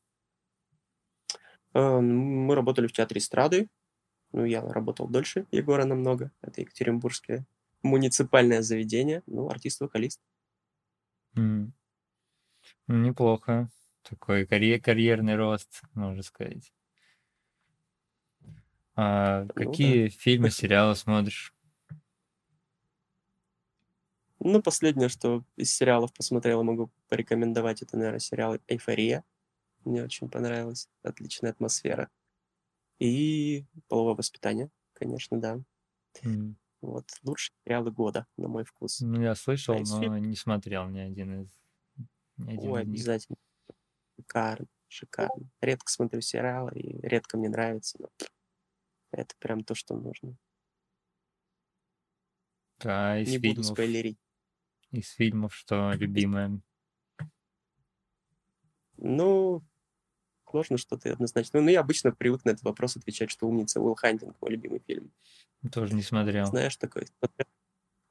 А, 1.73 1.99
мы 2.01 2.55
работали 2.55 2.87
в 2.87 2.93
театре 2.93 3.19
эстрады. 3.19 3.69
Ну, 4.33 4.45
я 4.45 4.61
работал 4.61 5.07
дольше 5.07 5.47
Егора 5.51 5.85
намного. 5.85 6.31
Это 6.41 6.61
Екатеринбургское 6.61 7.45
муниципальное 7.83 8.61
заведение. 8.61 9.23
Ну, 9.27 9.49
артист-вокалист. 9.49 10.21
Ну, 11.35 11.73
неплохо. 12.87 13.69
Такой 14.03 14.45
карьер, 14.45 14.79
карьерный 14.81 15.35
рост, 15.35 15.81
можно 15.93 16.23
сказать. 16.23 16.73
А 18.95 19.47
Ну 19.55 19.75
да. 19.79 19.95
какие 19.95 20.09
фильмы, 20.09 20.49
сериалы 20.51 20.95
смотришь? 20.95 21.53
Ну, 24.39 24.61
последнее, 24.61 25.09
что 25.09 25.43
из 25.55 25.73
сериалов 25.73 26.13
посмотрел, 26.13 26.63
могу 26.63 26.91
порекомендовать, 27.07 27.81
это, 27.81 27.97
наверное, 27.97 28.19
сериал 28.19 28.57
«Эйфория». 28.67 29.23
Мне 29.85 30.03
очень 30.03 30.29
понравилось. 30.29 30.89
Отличная 31.03 31.51
атмосфера. 31.51 32.09
И 32.99 33.65
«Половое 33.89 34.15
воспитание», 34.15 34.71
конечно, 34.93 35.39
да. 35.41 35.61
М. 36.23 36.55
Вот. 36.81 37.05
Лучшие 37.23 37.55
сериалы 37.65 37.91
года, 37.91 38.27
на 38.37 38.47
мой 38.47 38.63
вкус. 38.65 39.05
Ну, 39.05 39.21
я 39.21 39.33
А 39.33 39.35
слышал, 39.35 39.81
из 39.81 39.91
но 39.91 39.97
фильмов... 39.97 40.19
не 40.19 40.35
смотрел 40.35 40.87
ни 40.89 40.99
один 40.99 41.41
из, 41.43 41.49
ни 42.37 42.51
один 42.51 42.75
Ой, 42.75 42.81
из 42.81 42.87
них. 42.87 43.07
обязательно. 43.07 43.37
Шикарно, 44.17 44.67
шикарно. 44.89 45.49
Редко 45.61 45.91
смотрю 45.91 46.21
сериалы, 46.21 46.71
и 46.73 47.01
редко 47.07 47.37
мне 47.37 47.49
нравится, 47.49 47.97
но 48.01 48.09
это 49.17 49.35
прям 49.39 49.63
то, 49.63 49.75
что 49.75 49.95
нужно. 49.95 50.37
А 52.83 53.17
из 53.19 53.29
Не 53.29 53.37
буду 53.37 53.55
фильмов, 53.61 53.65
спойлерить. 53.67 54.17
из 54.91 55.09
фильмов 55.11 55.55
что 55.55 55.93
любимое? 55.93 56.59
Ну, 58.97 59.63
сложно 60.49 60.77
что-то 60.77 61.11
однозначно. 61.11 61.61
Ну, 61.61 61.69
я 61.69 61.79
обычно 61.79 62.11
привык 62.11 62.45
на 62.45 62.51
этот 62.51 62.63
вопрос 62.63 62.95
отвечать, 62.95 63.31
что 63.31 63.47
«Умница» 63.47 63.79
Уилл 63.81 63.95
Хантинг, 63.95 64.35
мой 64.41 64.51
любимый 64.51 64.79
фильм. 64.85 65.11
Тоже 65.71 65.95
не 65.95 66.01
смотрел. 66.03 66.45
Знаешь 66.45 66.75
такой? 66.77 67.07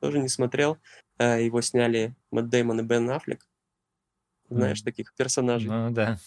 Тоже 0.01 0.19
не 0.19 0.29
смотрел. 0.29 0.79
А, 1.19 1.39
Его 1.39 1.61
сняли 1.61 2.17
Мэтт 2.31 2.49
Дэймон 2.49 2.81
и 2.81 2.83
Бен 2.83 3.09
Аффлек. 3.11 3.47
Знаешь 4.49 4.81
М. 4.81 4.85
таких 4.85 5.15
персонажей? 5.15 5.71
Ну 5.71 5.91
да. 5.93 6.19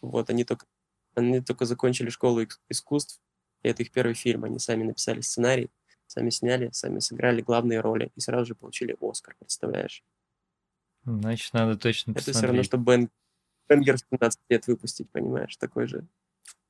Вот, 0.00 0.30
они 0.30 0.44
только, 0.44 0.66
они 1.14 1.40
только 1.40 1.64
закончили 1.64 2.08
школу 2.10 2.42
искусств, 2.68 3.20
это 3.62 3.82
их 3.82 3.90
первый 3.92 4.14
фильм. 4.14 4.44
Они 4.44 4.58
сами 4.58 4.84
написали 4.84 5.20
сценарий, 5.20 5.70
сами 6.06 6.30
сняли, 6.30 6.70
сами 6.72 6.98
сыграли 6.98 7.42
главные 7.42 7.80
роли, 7.80 8.10
и 8.14 8.20
сразу 8.20 8.46
же 8.46 8.54
получили 8.54 8.96
Оскар, 9.00 9.36
представляешь? 9.38 10.04
Значит, 11.04 11.52
надо 11.52 11.78
точно 11.78 12.12
Это 12.12 12.32
все 12.32 12.46
равно, 12.46 12.62
что 12.62 12.76
Бен, 12.76 13.10
Бенгер 13.68 13.96
в 13.96 14.00
17 14.10 14.40
лет 14.48 14.66
выпустить, 14.66 15.10
понимаешь? 15.10 15.56
Такой 15.56 15.86
же, 15.86 16.06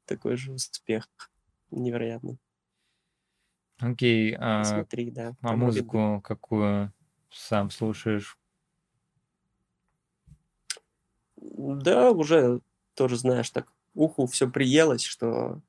такой 0.04 0.36
же 0.36 0.52
успех. 0.52 1.08
Невероятный. 1.70 2.38
Окей, 3.78 4.36
а, 4.38 4.60
Посмотри, 4.60 5.10
да. 5.10 5.34
а 5.40 5.56
музыку 5.56 6.20
какую 6.22 6.92
сам 7.30 7.70
слушаешь? 7.70 8.36
Да, 11.36 12.10
уже 12.10 12.60
тоже, 12.94 13.16
знаешь, 13.16 13.48
так 13.50 13.72
уху 13.94 14.26
все 14.26 14.50
приелось, 14.50 15.04
что 15.04 15.62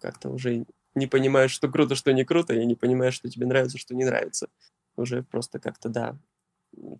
как-то 0.00 0.30
уже 0.30 0.66
не 0.94 1.06
понимаешь, 1.06 1.52
что 1.52 1.68
круто, 1.70 1.94
что 1.94 2.12
не 2.12 2.24
круто, 2.24 2.54
и 2.54 2.64
не 2.66 2.74
понимаешь, 2.74 3.14
что 3.14 3.28
тебе 3.30 3.46
нравится, 3.46 3.78
что 3.78 3.94
не 3.94 4.04
нравится. 4.04 4.48
Уже 4.96 5.22
просто 5.22 5.58
как-то, 5.60 5.88
да, 5.88 6.18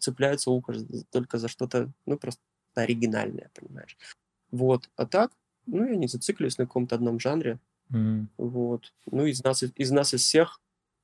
цепляется 0.01 0.51
ухо 0.51 0.75
только 1.11 1.39
за 1.39 1.49
что-то, 1.49 1.93
ну, 2.07 2.19
просто 2.19 2.43
оригинальное, 2.75 3.51
понимаешь. 3.55 3.97
Вот. 4.51 4.91
А 4.97 5.07
так, 5.07 5.33
ну, 5.67 5.87
я 5.89 5.97
не 5.97 6.09
зациклюсь 6.09 6.59
на 6.59 6.67
каком-то 6.67 6.97
одном 6.97 7.21
жанре. 7.21 7.61
М, 7.93 8.29
Вот. 8.39 8.93
Ну, 9.07 9.27
из 9.27 9.43
нас, 9.45 9.63
из 9.63 9.91
нас 9.91 10.15
из 10.15 10.23
всех, 10.23 10.61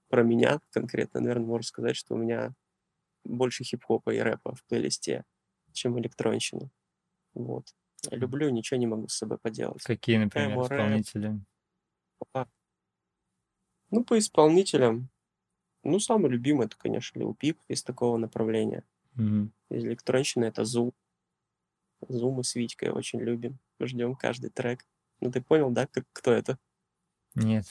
про 0.08 0.22
меня 0.22 0.60
конкретно, 0.70 1.20
наверное, 1.20 1.46
можно 1.46 1.66
сказать, 1.66 1.96
что 1.96 2.14
у 2.14 2.18
меня 2.18 2.54
больше 3.24 3.64
хип-хопа 3.64 4.10
и 4.14 4.18
рэпа 4.20 4.54
в 4.54 4.64
плейлисте, 4.66 5.24
чем 5.72 5.98
электронщины. 6.00 6.70
Вот. 7.34 7.74
Я 8.10 8.18
люблю, 8.18 8.50
ничего 8.50 8.78
не 8.80 8.86
могу 8.86 9.08
с 9.08 9.16
собой 9.16 9.38
поделать. 9.38 9.82
Какие, 9.82 10.18
например, 10.18 10.52
Эмо, 10.52 10.68
рэп. 10.68 11.04
Ну, 13.90 14.04
по 14.04 14.18
исполнителям, 14.18 15.10
ну, 15.82 15.98
самый 16.00 16.30
любимый, 16.30 16.66
это, 16.66 16.76
конечно, 16.76 17.18
Лил 17.18 17.34
Пип 17.34 17.58
из 17.68 17.82
такого 17.82 18.16
направления. 18.16 18.84
Мгм. 19.14 19.52
Из 19.70 19.84
электронщины 19.84 20.44
это 20.44 20.64
Зум. 20.64 20.92
Зум 22.08 22.34
мы 22.36 22.44
с 22.44 22.54
Витькой 22.54 22.90
очень 22.90 23.20
любим. 23.20 23.58
Ждем 23.80 24.14
каждый 24.14 24.50
трек. 24.50 24.86
Ну, 25.20 25.30
ты 25.30 25.40
понял, 25.40 25.70
да, 25.70 25.86
как, 25.86 26.04
кто 26.12 26.32
это? 26.32 26.58
Нет. 27.34 27.66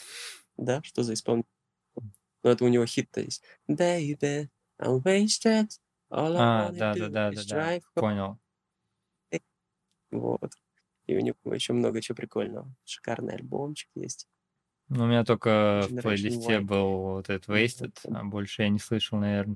Да, 0.57 0.81
что 0.83 1.03
за 1.03 1.13
исполнитель? 1.13 1.49
Ну, 1.95 2.49
это 2.49 2.65
у 2.65 2.67
него 2.67 2.85
хит-то 2.85 3.21
есть. 3.21 3.43
Baby, 3.69 4.49
I'm 4.79 5.01
wasted. 5.03 5.69
All 6.09 6.35
I 6.35 6.67
А, 6.67 6.71
да, 6.71 6.93
да, 6.93 7.09
да, 7.09 7.31
да, 7.31 7.41
да. 7.47 7.79
Понял. 7.93 8.39
Вот. 10.11 10.51
И 11.07 11.15
у 11.15 11.19
него 11.21 11.37
еще 11.53 11.73
много 11.73 12.01
чего 12.01 12.15
прикольного. 12.15 12.73
Шикарный 12.83 13.35
альбомчик 13.35 13.89
есть. 13.95 14.27
Ну, 14.93 15.05
у 15.05 15.07
меня 15.07 15.23
только 15.23 15.87
в 15.89 16.01
плейлисте 16.01 16.59
Y. 16.59 16.59
был 16.59 17.13
вот 17.13 17.29
этот 17.29 17.47
Wasted, 17.47 17.95
а 18.09 18.25
больше 18.25 18.63
я 18.63 18.69
не 18.69 18.77
слышал, 18.79 19.17
наверное. 19.17 19.55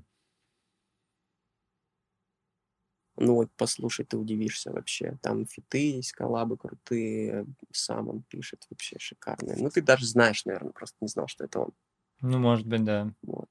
Ну 3.18 3.36
вот 3.36 3.50
послушай, 3.56 4.06
ты 4.06 4.18
удивишься 4.18 4.72
вообще. 4.72 5.18
Там 5.22 5.46
фиты 5.46 5.92
есть, 5.98 6.12
коллабы 6.12 6.58
крутые, 6.58 7.46
сам 7.72 8.10
он 8.10 8.24
пишет 8.24 8.66
вообще 8.70 8.98
шикарные. 9.00 9.56
Ну 9.58 9.70
ты 9.70 9.82
даже 9.82 10.06
знаешь, 10.06 10.44
наверное, 10.46 10.72
просто 10.74 10.98
не 11.02 11.08
знал, 11.08 11.28
что 11.28 11.46
это 11.46 11.60
он. 11.60 11.72
Ну, 12.22 12.40
может 12.40 12.68
быть, 12.68 12.84
да. 12.84 13.14
Вот. 13.22 13.50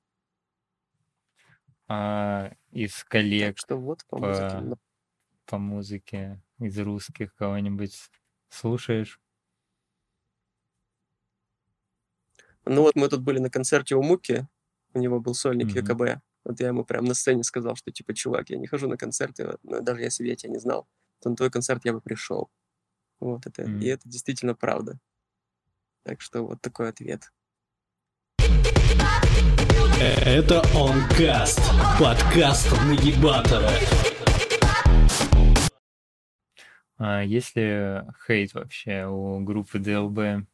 А 1.89 2.53
из 2.73 3.05
коллег 3.05 3.57
Так 3.57 3.59
что 3.59 3.77
вот 3.77 4.05
по 4.07 4.19
музыке. 4.19 4.57
по, 4.57 4.61
ну, 4.61 4.77
по 5.47 5.59
музыке 5.59 6.43
из 6.59 6.79
русских 6.79 7.35
кого-нибудь 7.37 8.11
слушаешь? 8.51 9.21
Ну 12.67 12.83
вот 12.83 12.95
мы 12.97 13.09
тут 13.09 13.21
были 13.23 13.39
на 13.39 13.51
концерте 13.51 13.95
у 13.95 14.03
Муки, 14.03 14.47
у 14.95 14.99
него 14.99 15.21
был 15.21 15.35
сольник 15.35 15.67
Мгм. 15.67 15.77
ЮКБ. 15.77 16.23
Вот 16.45 16.61
я 16.61 16.69
ему 16.69 16.85
прям 16.85 17.05
на 17.05 17.15
сцене 17.15 17.43
сказал, 17.43 17.75
что 17.77 17.91
типа, 17.91 18.15
чувак, 18.15 18.51
я 18.51 18.59
не 18.59 18.67
хожу 18.67 18.89
на 18.89 18.97
концерты, 18.97 19.57
но 19.63 19.81
даже 19.81 20.03
если 20.03 20.23
бы 20.23 20.29
я 20.29 20.37
тебя 20.37 20.53
не 20.53 20.59
знал, 20.59 20.87
то 21.21 21.31
на 21.31 21.37
твой 21.37 21.51
концерт 21.51 21.85
я 21.85 21.93
бы 21.93 22.01
пришел. 22.01 22.51
Вот 23.21 23.47
это, 23.47 23.63
Мгм. 23.63 23.81
и 23.81 23.87
это 23.87 24.09
действительно 24.09 24.55
правда. 24.55 24.99
Так 26.05 26.21
что 26.21 26.43
вот 26.47 26.61
такой 26.61 26.89
ответ. 26.91 27.31
Это 30.01 30.63
Онкаст, 30.75 31.61
подкаст 31.99 32.71
нагибатора. 32.87 33.71
А 36.97 37.23
есть 37.23 37.57
ли 37.57 38.03
хейт 38.27 38.55
вообще 38.55 39.07
у 39.07 39.41
группы 39.41 39.79
ДЛБ? 39.79 40.47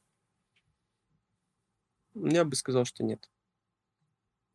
Я 2.15 2.45
бы 2.45 2.57
сказал, 2.57 2.85
что 2.85 3.05
нет. 3.05 3.29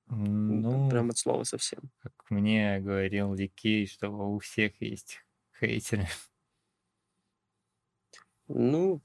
Ну, 0.08 0.62
Ну, 0.62 0.90
Прям 0.90 1.10
от 1.10 1.18
слова 1.18 1.44
совсем. 1.44 1.92
как 2.02 2.14
мне 2.30 2.80
говорил 2.80 3.34
Ликей, 3.34 3.88
что 3.88 4.10
у 4.10 4.40
всех 4.40 4.80
есть 4.82 5.24
хейтеры. 5.60 6.08
Ну, 8.48 9.02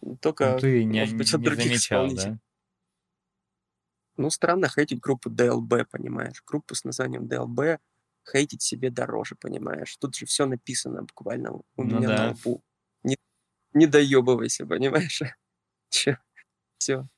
Ну, 0.00 0.16
только, 0.16 0.56
ты 0.58 0.84
не, 0.84 1.00
может 1.00 1.16
быть, 1.16 1.28
не 1.32 1.34
от 1.36 1.42
других 1.42 1.64
замечал, 1.64 2.06
да? 2.14 2.38
Ну, 4.16 4.30
странно 4.30 4.68
хейтить 4.68 5.00
группу 5.00 5.30
DLB, 5.30 5.84
понимаешь? 5.90 6.42
Группу 6.46 6.74
с 6.74 6.84
названием 6.84 7.24
DLB 7.26 7.78
хейтить 8.30 8.62
себе 8.62 8.90
дороже, 8.90 9.36
понимаешь? 9.36 9.96
Тут 9.98 10.14
же 10.16 10.26
все 10.26 10.46
написано 10.46 11.02
буквально 11.02 11.52
у 11.52 11.62
Ну 11.76 11.84
меня 11.84 12.08
на 12.08 12.16
да. 12.16 12.30
лбу. 12.30 12.62
Не, 13.02 13.16
не 13.74 13.86
доебывайся, 13.86 14.66
понимаешь? 14.66 15.22
Че? 15.90 16.18
Все. 16.78 17.08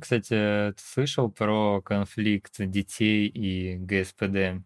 Кстати, 0.00 0.72
ты 0.72 0.74
слышал 0.78 1.30
про 1.30 1.80
конфликт 1.82 2.54
детей 2.58 3.26
и 3.28 3.76
ГСПД? 3.76 4.64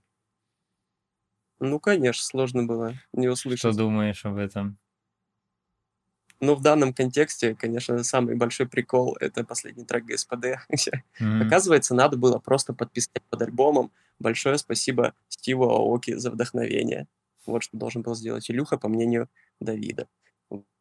Ну, 1.61 1.79
конечно, 1.79 2.25
сложно 2.25 2.65
было 2.65 2.95
не 3.13 3.29
Что 3.53 3.73
услышать. 3.73 3.75
думаешь 3.75 4.25
об 4.25 4.37
этом? 4.39 4.79
Но 6.41 6.55
в 6.55 6.63
данном 6.63 6.95
контексте, 6.95 7.55
конечно, 7.55 8.03
самый 8.05 8.37
большой 8.37 8.69
прикол— 8.69 9.17
это 9.21 9.45
последний 9.45 9.85
трек 9.85 10.05
ГСПД. 10.05 10.59
М, 11.21 11.41
Оказывается, 11.41 11.95
надо 11.95 12.17
было 12.17 12.39
просто 12.39 12.73
подписать 12.75 13.23
под 13.29 13.43
альбомом 13.43 13.91
«Большое 14.21 14.59
спасибо 14.59 15.15
Стиву 15.29 15.65
Аоки 15.71 16.15
за 16.15 16.31
вдохновение». 16.31 17.09
Вот 17.47 17.63
что 17.65 17.77
должен 17.77 18.03
был 18.03 18.15
сделать 18.15 18.49
Илюха, 18.51 18.79
по 18.79 18.89
мнению 18.89 19.29
Давида. 19.61 20.07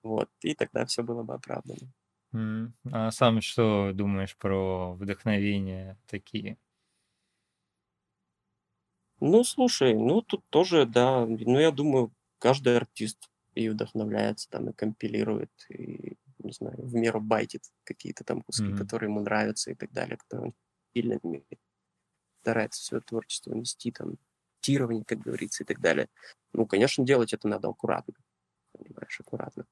Вот. 0.03 0.30
И 0.41 0.53
тогда 0.53 0.86
все 0.86 1.01
было 1.01 1.23
бы 1.23 1.34
оправдано. 1.36 1.91
А 2.33 3.11
сам 3.11 3.41
что 3.41 3.91
думаешь 3.93 4.35
про 4.37 4.93
вдохновения 4.93 5.97
такие? 6.07 6.57
Ну, 9.19 9.43
слушай, 9.43 9.95
ну 9.95 10.21
тут 10.21 10.45
тоже, 10.49 10.85
да, 10.85 11.25
ну 11.25 11.59
я 11.59 11.71
думаю, 11.71 12.13
каждый 12.37 12.77
артист 12.77 13.29
и 13.55 13.69
вдохновляется 13.69 14.47
там, 14.49 14.69
и 14.69 14.73
компилирует, 14.73 15.51
и, 15.69 16.17
не 16.37 16.51
знаю, 16.51 16.75
в 16.77 16.93
меру 16.93 17.19
байтит 17.19 17.63
какие-то 17.83 18.23
там 18.23 18.43
куски, 18.43 18.65
mm-hmm. 18.65 18.77
которые 18.77 19.09
ему 19.09 19.21
нравятся 19.21 19.71
и 19.71 19.73
так 19.73 19.91
далее, 19.91 20.17
которые 20.17 20.49
он 20.49 20.53
сильно 20.93 21.19
старается 22.41 22.83
свое 22.83 23.01
творчество 23.01 23.53
нести, 23.53 23.91
там, 23.91 24.17
тирование, 24.59 25.03
как 25.05 25.19
говорится, 25.19 25.63
и 25.63 25.65
так 25.65 25.79
далее. 25.79 26.07
Ну, 26.53 26.67
конечно, 26.67 27.03
делать 27.03 27.33
это 27.33 27.47
надо 27.47 27.69
аккуратно, 27.69 28.13
понимаешь, 28.71 29.19
аккуратно. 29.19 29.65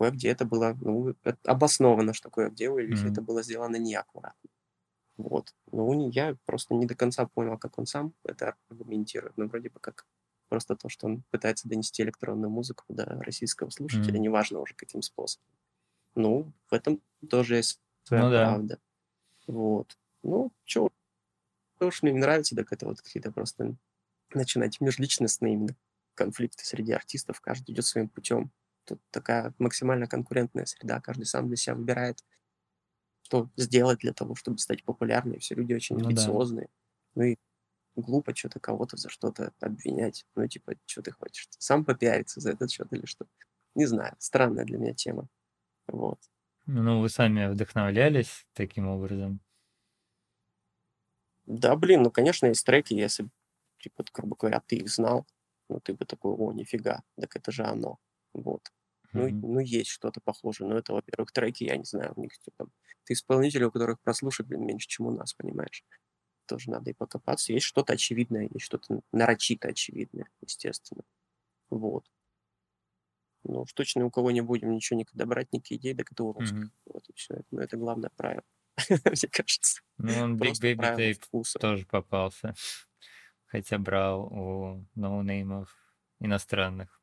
Кое-где 0.00 0.30
это 0.30 0.46
было, 0.46 0.78
ну, 0.80 1.14
обосновано, 1.44 2.14
что 2.14 2.30
кое-где 2.30 2.70
у 2.70 2.78
Эльвиса 2.78 3.04
mm-hmm. 3.04 3.12
это 3.12 3.20
было 3.20 3.42
сделано 3.42 3.76
неаккуратно. 3.76 4.48
Вот. 5.18 5.54
Ну, 5.70 6.08
я 6.08 6.38
просто 6.46 6.72
не 6.72 6.86
до 6.86 6.94
конца 6.94 7.26
понял, 7.26 7.58
как 7.58 7.78
он 7.78 7.84
сам 7.84 8.14
это 8.24 8.56
аргументирует, 8.70 9.36
но 9.36 9.44
вроде 9.44 9.68
бы 9.68 9.78
как 9.78 10.06
просто 10.48 10.74
то, 10.74 10.88
что 10.88 11.06
он 11.06 11.22
пытается 11.30 11.68
донести 11.68 12.02
электронную 12.02 12.48
музыку 12.48 12.86
до 12.88 13.04
российского 13.04 13.68
слушателя, 13.68 14.14
mm-hmm. 14.14 14.20
неважно 14.20 14.60
уже 14.60 14.74
каким 14.74 15.02
способом. 15.02 15.44
Ну, 16.14 16.50
в 16.70 16.72
этом 16.72 17.02
тоже 17.28 17.56
есть 17.56 17.78
своя 18.04 18.24
ну, 18.24 18.30
правда. 18.30 18.80
Да. 19.46 19.52
Вот. 19.52 19.98
Ну, 20.22 20.50
что 20.64 20.88
уж 21.78 22.02
мне 22.02 22.12
не 22.12 22.20
нравится, 22.20 22.56
так 22.56 22.72
это 22.72 22.86
вот 22.86 23.02
какие-то 23.02 23.32
просто 23.32 23.76
начинать 24.32 24.80
межличностные 24.80 25.52
именно 25.52 25.76
конфликты 26.14 26.64
среди 26.64 26.92
артистов, 26.92 27.42
каждый 27.42 27.72
идет 27.72 27.84
своим 27.84 28.08
путем. 28.08 28.50
Тут 28.84 29.00
такая 29.10 29.54
максимально 29.58 30.06
конкурентная 30.06 30.64
среда, 30.66 31.00
каждый 31.00 31.24
сам 31.24 31.48
для 31.48 31.56
себя 31.56 31.74
выбирает, 31.74 32.24
что 33.22 33.50
сделать 33.56 34.00
для 34.00 34.12
того, 34.12 34.34
чтобы 34.34 34.58
стать 34.58 34.84
популярнее. 34.84 35.38
Все 35.38 35.54
люди 35.54 35.72
очень 35.72 35.96
ну, 35.96 36.06
амбициозные. 36.06 36.66
Да. 36.66 36.72
Ну 37.14 37.22
и 37.22 37.36
глупо 37.96 38.34
что-то 38.34 38.60
кого-то 38.60 38.96
за 38.96 39.08
что-то 39.08 39.52
обвинять. 39.60 40.26
Ну, 40.34 40.46
типа, 40.46 40.74
что 40.86 41.02
ты 41.02 41.12
хочешь? 41.12 41.48
Сам 41.58 41.84
попиариться 41.84 42.40
за 42.40 42.50
этот 42.50 42.70
счет 42.70 42.92
или 42.92 43.06
что? 43.06 43.26
Не 43.74 43.86
знаю, 43.86 44.16
странная 44.18 44.64
для 44.64 44.78
меня 44.78 44.94
тема. 44.94 45.28
Вот. 45.86 46.18
Ну, 46.66 47.00
вы 47.00 47.08
сами 47.08 47.48
вдохновлялись 47.48 48.46
таким 48.52 48.88
образом? 48.88 49.40
Да, 51.46 51.74
блин, 51.74 52.02
ну, 52.02 52.10
конечно, 52.10 52.46
есть 52.46 52.64
треки, 52.64 52.94
если, 52.94 53.28
типа, 53.78 54.04
грубо 54.12 54.36
говоря, 54.36 54.60
ты 54.66 54.76
их 54.76 54.88
знал, 54.88 55.26
ну, 55.68 55.80
ты 55.80 55.94
бы 55.94 56.04
такой, 56.04 56.32
о, 56.32 56.52
нифига, 56.52 57.02
так 57.16 57.34
это 57.34 57.50
же 57.50 57.64
оно. 57.64 57.98
Вот. 58.32 58.62
Ну, 59.12 59.28
mm-hmm. 59.28 59.40
ну, 59.42 59.58
есть 59.60 59.90
что-то 59.90 60.20
похожее. 60.20 60.68
Но 60.68 60.78
это, 60.78 60.92
во-первых, 60.92 61.32
треки, 61.32 61.64
я 61.64 61.76
не 61.76 61.84
знаю, 61.84 62.12
у 62.16 62.20
них, 62.20 62.38
типа, 62.38 62.68
ты 63.04 63.14
исполнитель, 63.14 63.64
у 63.64 63.70
которых 63.70 64.00
прослушать, 64.00 64.46
блин, 64.46 64.66
меньше, 64.66 64.86
чем 64.86 65.06
у 65.06 65.10
нас, 65.10 65.34
понимаешь? 65.34 65.84
тоже 66.50 66.70
надо 66.70 66.90
и 66.90 66.94
покопаться. 66.94 67.52
Есть 67.52 67.66
что-то 67.66 67.92
очевидное, 67.92 68.48
есть 68.52 68.66
что-то 68.66 69.02
нарочито 69.12 69.68
очевидное, 69.68 70.28
естественно. 70.40 71.04
Вот. 71.70 72.04
Ну, 73.44 73.62
уж 73.62 73.72
точно 73.72 74.04
у 74.04 74.10
кого 74.10 74.32
не 74.32 74.40
будем 74.40 74.72
ничего 74.72 74.98
никогда 74.98 75.26
брать, 75.26 75.52
никакие 75.52 75.80
идеи, 75.80 75.94
так 75.94 76.10
это 76.10 76.24
у 76.24 76.32
русских. 76.32 76.64
Mm-hmm. 76.64 76.92
Вот 76.92 77.08
и 77.08 77.12
все. 77.14 77.42
Но 77.52 77.62
это 77.62 77.76
главное 77.76 78.10
правило, 78.16 78.42
мне 78.88 79.30
кажется. 79.30 79.80
Ну, 79.98 80.12
он 80.20 80.36
Big 80.36 80.60
Baby 80.60 80.96
Tape 81.22 81.44
тоже 81.60 81.86
попался. 81.86 82.54
Хотя 83.46 83.78
брал 83.78 84.24
у 84.24 84.86
ноунеймов 84.94 85.74
иностранных. 86.18 86.99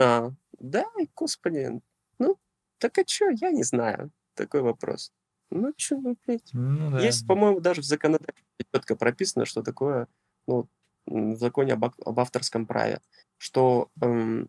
А, 0.00 0.32
да, 0.58 0.86
господи, 1.14 1.80
ну, 2.18 2.38
так 2.78 2.98
а 2.98 3.04
что, 3.06 3.28
я 3.30 3.50
не 3.50 3.62
знаю. 3.62 4.10
Такой 4.34 4.62
вопрос. 4.62 5.12
Ну, 5.50 5.74
что, 5.76 5.98
ну, 5.98 6.16
блядь. 6.26 6.48
Ну, 6.52 6.90
да. 6.92 7.00
Есть, 7.00 7.26
по-моему, 7.26 7.60
даже 7.60 7.82
в 7.82 7.84
законодательстве 7.84 8.64
четко 8.72 8.96
прописано, 8.96 9.44
что 9.44 9.62
такое, 9.62 10.08
ну, 10.46 10.68
в 11.06 11.36
законе 11.36 11.74
об, 11.74 11.84
об 11.84 12.20
авторском 12.20 12.66
праве, 12.66 13.02
что 13.36 13.90
эм, 14.00 14.48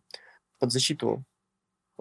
под 0.60 0.72
защиту 0.72 1.26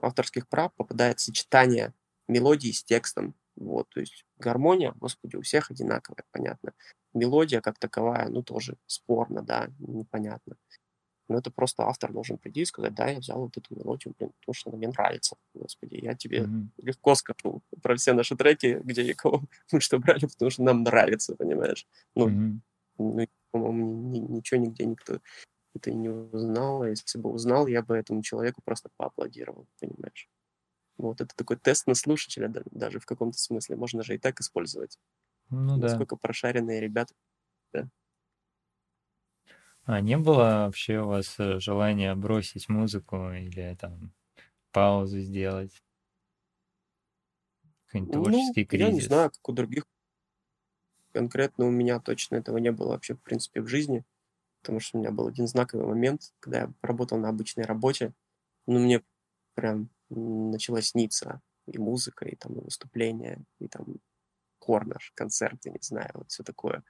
авторских 0.01 0.47
прав 0.49 0.73
попадает 0.75 1.19
сочетание 1.19 1.93
мелодии 2.29 2.71
с 2.71 2.85
текстом. 2.85 3.35
Вот, 3.57 3.89
то 3.89 4.01
есть 4.01 4.25
гармония, 4.39 4.93
господи, 4.97 5.37
у 5.37 5.43
всех 5.43 5.71
одинаковая, 5.71 6.25
понятно. 6.31 6.73
Мелодия 7.15 7.61
как 7.61 7.79
таковая, 7.79 8.29
ну, 8.29 8.43
тоже 8.43 8.77
спорно, 8.87 9.43
да, 9.43 9.69
непонятно. 9.79 10.57
Но 11.31 11.39
это 11.39 11.51
просто 11.51 11.85
автор 11.85 12.13
должен 12.13 12.39
прийти 12.39 12.63
и 12.63 12.65
сказать, 12.65 12.95
да, 12.95 13.09
я 13.09 13.19
взял 13.21 13.41
вот 13.41 13.57
эту 13.57 13.75
мелодию, 13.75 14.15
блин, 14.19 14.33
потому 14.41 14.55
что 14.55 14.71
она 14.71 14.79
мне 14.79 14.89
нравится. 14.89 15.37
Господи, 15.55 16.01
я 16.03 16.15
тебе 16.15 16.41
mm-hmm. 16.41 16.67
легко 16.79 17.15
скажу 17.15 17.63
про 17.83 17.97
все 17.97 18.13
наши 18.13 18.37
треки, 18.37 18.81
где 18.85 19.03
и 19.03 19.15
кого 19.15 19.43
мы 19.73 19.81
что 19.81 19.99
брали, 19.99 20.27
потому 20.27 20.51
что 20.51 20.63
нам 20.63 20.83
нравится, 20.83 21.37
понимаешь? 21.37 21.87
Ну, 22.15 22.29
mm-hmm. 22.29 22.59
ну 22.99 23.27
по-моему, 23.53 24.11
ни, 24.11 24.19
ничего 24.19 24.61
нигде 24.61 24.85
никто 24.85 25.21
это 25.75 25.93
не 25.93 26.09
узнал. 26.09 26.83
А 26.83 26.89
если 26.89 27.19
бы 27.19 27.31
узнал, 27.31 27.67
я 27.67 27.83
бы 27.83 27.97
этому 27.97 28.23
человеку 28.23 28.63
просто 28.63 28.89
поаплодировал, 28.97 29.67
понимаешь? 29.81 30.29
Вот 30.97 31.21
это 31.21 31.35
такой 31.35 31.57
тест 31.57 31.87
на 31.87 31.95
слушателя 31.95 32.53
даже 32.71 33.01
в 33.01 33.07
каком-то 33.07 33.39
смысле. 33.39 33.77
Можно 33.77 34.03
же 34.03 34.15
и 34.15 34.19
так 34.19 34.41
использовать. 34.41 34.99
Ну, 35.49 35.77
Насколько 35.77 36.17
да. 36.17 36.21
прошаренные 36.21 36.81
ребята. 36.81 37.15
Да. 37.73 37.89
А 39.93 40.01
не 40.01 40.17
было 40.17 40.67
вообще 40.67 41.01
у 41.01 41.09
вас 41.09 41.35
э, 41.41 41.59
желания 41.59 42.15
бросить 42.15 42.69
музыку 42.69 43.33
или 43.33 43.75
там 43.75 44.13
паузу 44.71 45.19
сделать? 45.19 45.83
Какой-нибудь 47.87 48.15
ну, 48.15 48.23
творческий 48.23 48.65
кризис? 48.67 48.87
Я 48.87 48.93
не 48.95 49.01
знаю, 49.01 49.31
как 49.33 49.49
у 49.49 49.53
других. 49.53 49.85
Конкретно 51.13 51.67
у 51.67 51.73
меня 51.73 51.99
точно 51.99 52.37
этого 52.37 52.59
не 52.59 52.71
было 52.71 52.91
вообще, 52.91 53.15
в 53.15 53.21
принципе, 53.21 53.63
в 53.63 53.67
жизни. 53.67 54.05
Потому 54.63 54.79
что 54.79 54.97
у 54.97 55.01
меня 55.01 55.11
был 55.11 55.27
один 55.27 55.49
знаковый 55.49 55.87
момент, 55.89 56.33
когда 56.39 56.61
я 56.61 56.73
работал 56.83 57.19
на 57.19 57.29
обычной 57.29 57.65
работе. 57.65 58.13
Ну, 58.69 58.79
мне 58.79 59.03
прям 59.55 59.91
начала 60.09 60.83
сниться 60.83 61.41
и 61.67 61.79
музыка, 61.79 62.27
и 62.27 62.37
там 62.37 62.57
и 62.61 62.63
выступления, 62.63 63.43
и 63.59 63.67
там 63.67 63.97
корнер, 64.61 65.03
концерты, 65.17 65.71
не 65.71 65.81
знаю, 65.81 66.11
вот 66.15 66.31
все 66.31 66.45
такое. 66.45 66.85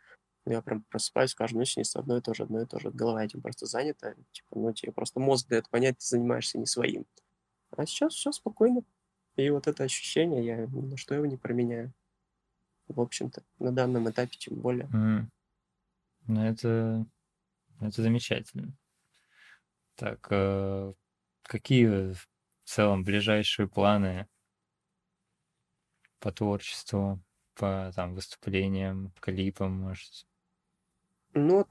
Я 0.51 0.63
прям 0.63 0.83
просыпаюсь 0.83 1.35
каждую 1.35 1.61
ночь, 1.61 1.75
снится 1.75 2.01
одно 2.01 2.17
и 2.17 2.21
то 2.21 2.35
же, 2.35 2.43
одно 2.43 2.63
и 2.63 2.67
то 2.67 2.79
же. 2.79 2.91
Голова 2.91 3.25
этим 3.25 3.41
просто 3.41 3.67
занята. 3.67 4.15
Типа, 4.33 4.49
ну, 4.59 4.73
тебе 4.73 4.93
просто 4.93 5.21
мозг 5.21 5.49
дает 5.49 5.69
понять, 5.69 5.99
ты 5.99 6.07
занимаешься 6.07 6.59
не 6.59 6.67
своим. 6.67 7.07
А 7.71 7.87
сейчас 7.87 8.15
все 8.15 8.33
спокойно. 8.33 8.83
И 9.37 9.49
вот 9.51 9.69
это 9.69 9.85
ощущение, 9.85 10.45
я 10.45 10.67
ни 10.67 10.81
на 10.81 10.97
что 10.97 11.15
его 11.15 11.27
не 11.27 11.37
променяю. 11.37 11.93
В 12.89 13.01
общем-то, 13.01 13.45
на 13.59 13.73
данном 13.73 14.11
этапе 14.11 14.37
тем 14.37 14.57
более. 14.57 14.87
Mm. 14.87 15.27
Ну, 16.27 16.45
это, 16.45 17.07
это 17.81 18.03
замечательно. 18.03 18.77
Так, 19.95 20.27
э, 20.31 20.93
какие 21.43 22.13
в 22.13 22.29
целом 22.65 23.05
ближайшие 23.05 23.69
планы 23.69 24.29
по 26.19 26.33
творчеству, 26.33 27.23
по 27.55 27.93
там 27.95 28.15
выступлениям, 28.15 29.13
клипам, 29.21 29.73
может? 29.73 30.27
Ну, 31.33 31.65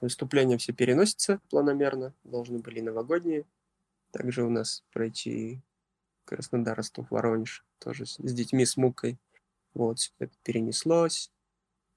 выступления 0.00 0.58
все 0.58 0.72
переносятся 0.72 1.40
планомерно, 1.48 2.12
должны 2.24 2.58
были 2.58 2.80
новогодние. 2.80 3.44
Также 4.10 4.42
у 4.42 4.50
нас 4.50 4.82
пройти 4.92 5.62
Краснодар, 6.24 6.76
Ростов, 6.76 7.10
Воронеж, 7.10 7.64
тоже 7.78 8.04
с, 8.06 8.16
с 8.16 8.32
детьми, 8.32 8.66
с 8.66 8.76
мукой. 8.76 9.18
Вот, 9.74 9.98
все 9.98 10.12
это 10.18 10.32
перенеслось, 10.42 11.30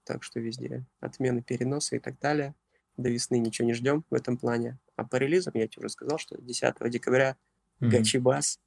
так 0.03 0.23
что 0.23 0.39
везде 0.39 0.85
отмены, 0.99 1.41
переносы 1.41 1.97
и 1.97 1.99
так 1.99 2.19
далее. 2.19 2.53
До 2.97 3.09
весны 3.09 3.39
ничего 3.39 3.67
не 3.67 3.73
ждем 3.73 4.03
в 4.09 4.13
этом 4.13 4.37
плане. 4.37 4.77
А 4.95 5.05
по 5.05 5.15
релизам 5.15 5.53
я 5.55 5.67
тебе 5.67 5.85
уже 5.85 5.89
сказал, 5.89 6.17
что 6.17 6.39
10 6.39 6.75
декабря 6.89 7.37
mm-hmm. 7.79 7.89
Гачибас, 7.89 8.59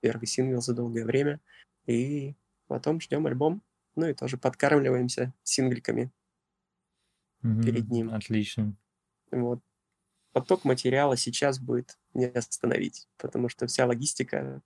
первый 0.00 0.26
сингл 0.26 0.60
за 0.60 0.74
долгое 0.74 1.04
время. 1.04 1.40
И 1.86 2.34
потом 2.66 3.00
ждем 3.00 3.26
альбом. 3.26 3.62
Ну 3.96 4.06
и 4.06 4.14
тоже 4.14 4.36
подкармливаемся 4.36 5.32
сингликами 5.42 6.12
угу, 7.42 7.62
перед 7.62 7.88
ним. 7.88 8.14
Отлично. 8.14 8.76
Вот. 9.30 9.60
Поток 10.32 10.64
материала 10.64 11.16
сейчас 11.16 11.58
будет 11.58 11.98
не 12.14 12.26
остановить, 12.26 13.08
потому 13.16 13.48
что 13.48 13.66
вся 13.66 13.86
логистика, 13.86 14.62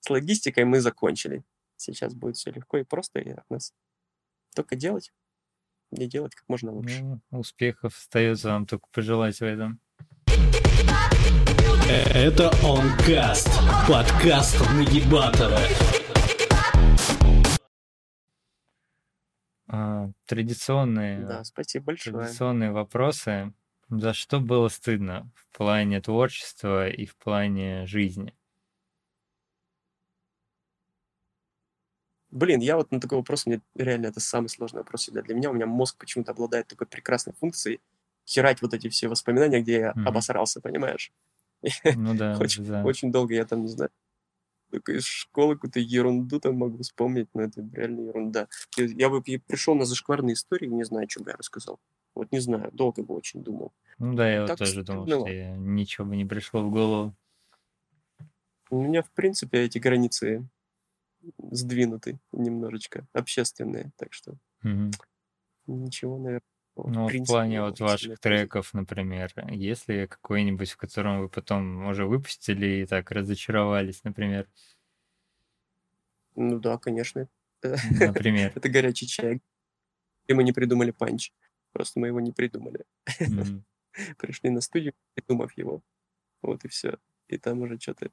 с 0.00 0.10
логистикой 0.10 0.64
мы 0.64 0.80
закончили. 0.80 1.44
Сейчас 1.76 2.14
будет 2.14 2.36
все 2.36 2.50
легко 2.50 2.78
и 2.78 2.84
просто, 2.84 3.20
и 3.20 3.30
от 3.30 3.48
нас 3.50 3.72
только 4.54 4.76
делать, 4.76 5.12
и 5.92 6.06
делать 6.06 6.34
как 6.34 6.48
можно 6.48 6.72
лучше. 6.72 7.02
Ну, 7.02 7.20
успехов 7.30 7.96
остается 7.96 8.48
вам 8.48 8.66
только 8.66 8.86
пожелать 8.92 9.38
в 9.38 9.42
этом. 9.42 9.80
Это 11.88 12.50
Онкаст, 12.64 13.48
подкаст 13.88 14.58
Нагибатора. 14.74 15.60
Традиционные, 20.26 21.28
Да, 21.28 21.42
спасибо 21.44 21.86
большое. 21.86 22.40
традиционные 22.40 22.72
вопросы. 22.72 23.54
За 23.90 24.14
что 24.14 24.40
было 24.40 24.68
стыдно 24.68 25.30
в 25.36 25.56
плане 25.56 26.00
творчества 26.00 26.88
и 26.88 27.06
в 27.06 27.16
плане 27.16 27.86
жизни? 27.86 28.34
Блин, 32.30 32.60
я 32.60 32.76
вот 32.76 32.90
на 32.90 33.00
такой 33.00 33.18
вопрос, 33.18 33.46
мне 33.46 33.60
реально 33.74 34.06
это 34.06 34.20
самый 34.20 34.48
сложный 34.48 34.80
вопрос 34.80 35.02
всегда 35.02 35.22
для 35.22 35.34
меня. 35.34 35.50
У 35.50 35.52
меня 35.54 35.66
мозг 35.66 35.96
почему-то 35.98 36.32
обладает 36.32 36.66
такой 36.68 36.86
прекрасной 36.86 37.34
функцией. 37.34 37.80
херать 38.28 38.60
вот 38.62 38.74
эти 38.74 38.88
все 38.88 39.06
воспоминания, 39.08 39.60
где 39.62 39.74
я 39.78 39.90
Мгм. 39.94 40.02
обосрался, 40.02 40.60
понимаешь? 40.60 41.12
Ну 41.88 42.14
да, 42.14 42.32
Очень, 42.40 42.62
да. 42.68 42.82
очень 42.82 43.12
долго 43.12 43.34
я 43.34 43.44
там, 43.46 43.62
не 43.62 43.68
знаю, 43.68 43.90
только 44.76 44.92
из 44.92 45.04
школы 45.04 45.54
какую-то 45.54 45.80
ерунду 45.80 46.38
там 46.38 46.56
могу 46.56 46.82
вспомнить, 46.82 47.28
но 47.32 47.42
это 47.42 47.66
реально 47.72 48.02
ерунда. 48.02 48.46
Я, 48.76 49.08
бы 49.08 49.22
пришел 49.22 49.74
на 49.74 49.86
зашкварные 49.86 50.34
истории, 50.34 50.66
не 50.66 50.84
знаю, 50.84 51.08
что 51.08 51.22
бы 51.24 51.30
я 51.30 51.36
рассказал. 51.36 51.80
Вот 52.14 52.30
не 52.30 52.40
знаю, 52.40 52.70
долго 52.72 53.02
бы 53.02 53.14
очень 53.14 53.42
думал. 53.42 53.72
Ну 53.98 54.14
да, 54.14 54.30
я 54.30 54.42
вот 54.42 54.48
Так 54.48 54.58
тоже 54.58 54.82
думал, 54.82 55.06
что 55.06 55.30
я- 55.30 55.56
ничего 55.56 56.06
бы 56.06 56.16
не 56.16 56.26
пришло 56.26 56.62
в 56.62 56.70
голову. 56.70 57.16
У 58.68 58.82
меня, 58.82 59.02
в 59.02 59.10
принципе, 59.12 59.62
эти 59.62 59.78
границы 59.78 60.46
сдвинуты 61.50 62.18
немножечко, 62.32 63.06
общественные, 63.14 63.92
так 63.96 64.12
что 64.12 64.34
Мгм. 64.62 64.90
ничего, 65.66 66.18
наверное, 66.18 66.42
Ну, 66.84 67.08
в 67.08 67.22
плане 67.24 67.62
вот 67.62 67.80
ваших 67.80 68.20
треков, 68.20 68.72
например, 68.72 69.32
есть 69.50 69.88
ли 69.88 70.06
какой-нибудь, 70.06 70.70
в 70.70 70.76
котором 70.76 71.20
вы 71.20 71.28
потом 71.28 71.86
уже 71.86 72.06
выпустили 72.06 72.82
и 72.82 72.86
так 72.86 73.10
разочаровались, 73.10 74.04
например? 74.04 74.48
Ну 76.34 76.58
да, 76.60 76.78
конечно. 76.78 77.28
Например. 77.90 78.52
Это 78.54 78.68
горячий 78.68 79.06
чай. 79.06 79.40
И 80.28 80.34
мы 80.34 80.44
не 80.44 80.52
придумали 80.52 80.92
панч. 80.92 81.32
Просто 81.72 82.00
мы 82.00 82.08
его 82.08 82.20
не 82.20 82.32
придумали. 82.32 82.86
Пришли 84.18 84.50
на 84.50 84.60
студию, 84.60 84.94
придумав 85.14 85.52
его. 85.56 85.82
Вот 86.42 86.64
и 86.64 86.68
все. 86.68 86.98
И 87.28 87.38
там 87.38 87.62
уже 87.62 87.78
что-то 87.80 88.10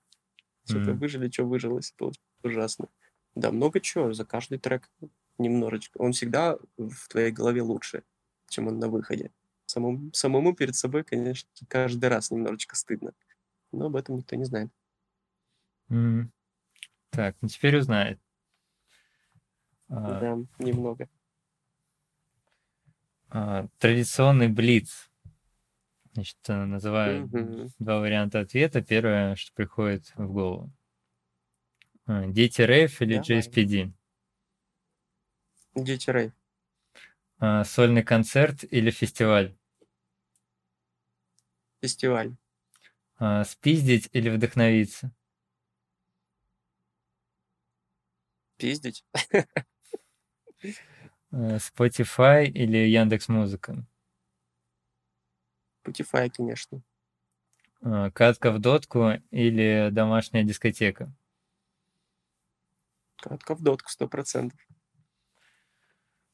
что-то 0.66 0.94
Мгм. 0.94 1.00
выжили, 1.00 1.30
что 1.32 1.46
выжилось. 1.46 1.92
Получилось 1.98 2.22
ужасно. 2.44 2.90
Да, 3.36 3.52
много 3.52 3.80
чего. 3.82 4.14
За 4.14 4.26
каждый 4.26 4.60
трек 4.60 4.92
немножечко. 5.40 5.98
Он 6.00 6.14
всегда 6.14 6.58
в 6.78 7.10
твоей 7.10 7.32
голове 7.32 7.62
лучше, 7.64 8.04
чем 8.54 8.68
он 8.68 8.80
на 8.80 8.88
выходе. 8.88 9.32
Самому, 9.66 10.14
самому 10.14 10.54
перед 10.56 10.76
собой, 10.76 11.04
конечно, 11.04 11.50
каждый 11.68 12.10
раз 12.10 12.32
немножечко 12.32 12.76
стыдно. 12.76 13.14
Но 13.72 13.86
об 13.88 13.96
этом 13.96 14.18
никто 14.18 14.36
не 14.36 14.46
знает. 14.46 14.70
Мгм. 15.90 16.32
Так, 17.10 17.36
ну 17.42 17.48
теперь 17.48 17.78
узнает. 17.78 18.20
А, 19.90 20.20
Да, 20.20 20.38
немного. 20.60 21.10
а, 23.30 23.68
Традиционный 23.80 24.48
блиц. 24.48 25.10
Значит, 26.14 26.38
э, 26.48 26.66
называю 26.66 27.26
Мгм. 27.28 27.70
два 27.80 28.00
варианта 28.00 28.40
ответа. 28.42 28.82
Первое, 28.84 29.36
что 29.36 29.52
приходит 29.54 30.14
в 30.16 30.32
голову. 30.32 30.72
А, 32.06 32.28
Дети 32.28 32.62
рейв 32.62 33.02
или 33.02 33.16
Давай. 33.16 33.40
JSPD? 33.40 33.92
Дети 35.76 36.10
рейв. 36.12 36.34
А, 37.46 37.66
Сольный 37.66 38.04
концерт 38.04 38.64
или 38.72 38.90
фестиваль? 38.90 39.54
Фестиваль. 41.82 42.38
А, 43.18 43.44
Спиздить 43.44 44.08
или 44.14 44.30
вдохновиться? 44.30 45.12
Пиздить. 48.56 49.04
Э, 51.34 51.58
Spotify 51.58 52.46
или 52.46 52.78
Яндекс 52.78 53.28
Музыка? 53.28 53.86
Spotify, 55.86 56.30
конечно. 56.30 56.82
А, 57.82 58.10
Катка 58.12 58.52
в 58.52 58.60
дотку 58.60 59.16
или 59.32 59.90
домашняя 59.92 60.46
дискотека? 60.46 61.14
Кратко 63.18 63.54
в 63.56 63.62
дотку, 63.62 63.90
сто 63.90 64.08
процентов. 64.08 64.58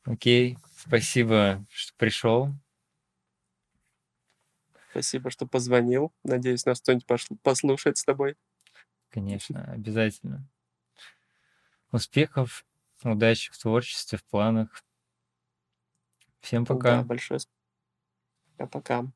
Окей, 0.03 0.57
спасибо, 0.79 1.65
что 1.69 1.93
пришел. 1.97 2.53
Спасибо, 4.91 5.31
что 5.31 5.47
позвонил. 5.47 6.13
Надеюсь, 6.23 6.65
нас 6.65 6.79
кто-нибудь 6.81 7.07
послушает 7.41 7.97
с 7.97 8.03
тобой. 8.03 8.35
Конечно, 9.11 9.63
обязательно. 9.71 10.47
Успехов, 11.91 12.65
удачи 13.03 13.51
в 13.51 13.57
творчестве, 13.59 14.17
в 14.17 14.23
планах. 14.23 14.83
Всем 16.41 16.65
Да, 16.69 17.01
пока. 17.03 17.03
большое 17.03 17.39
спасибо. 17.39 17.59
Пока. 18.71 19.11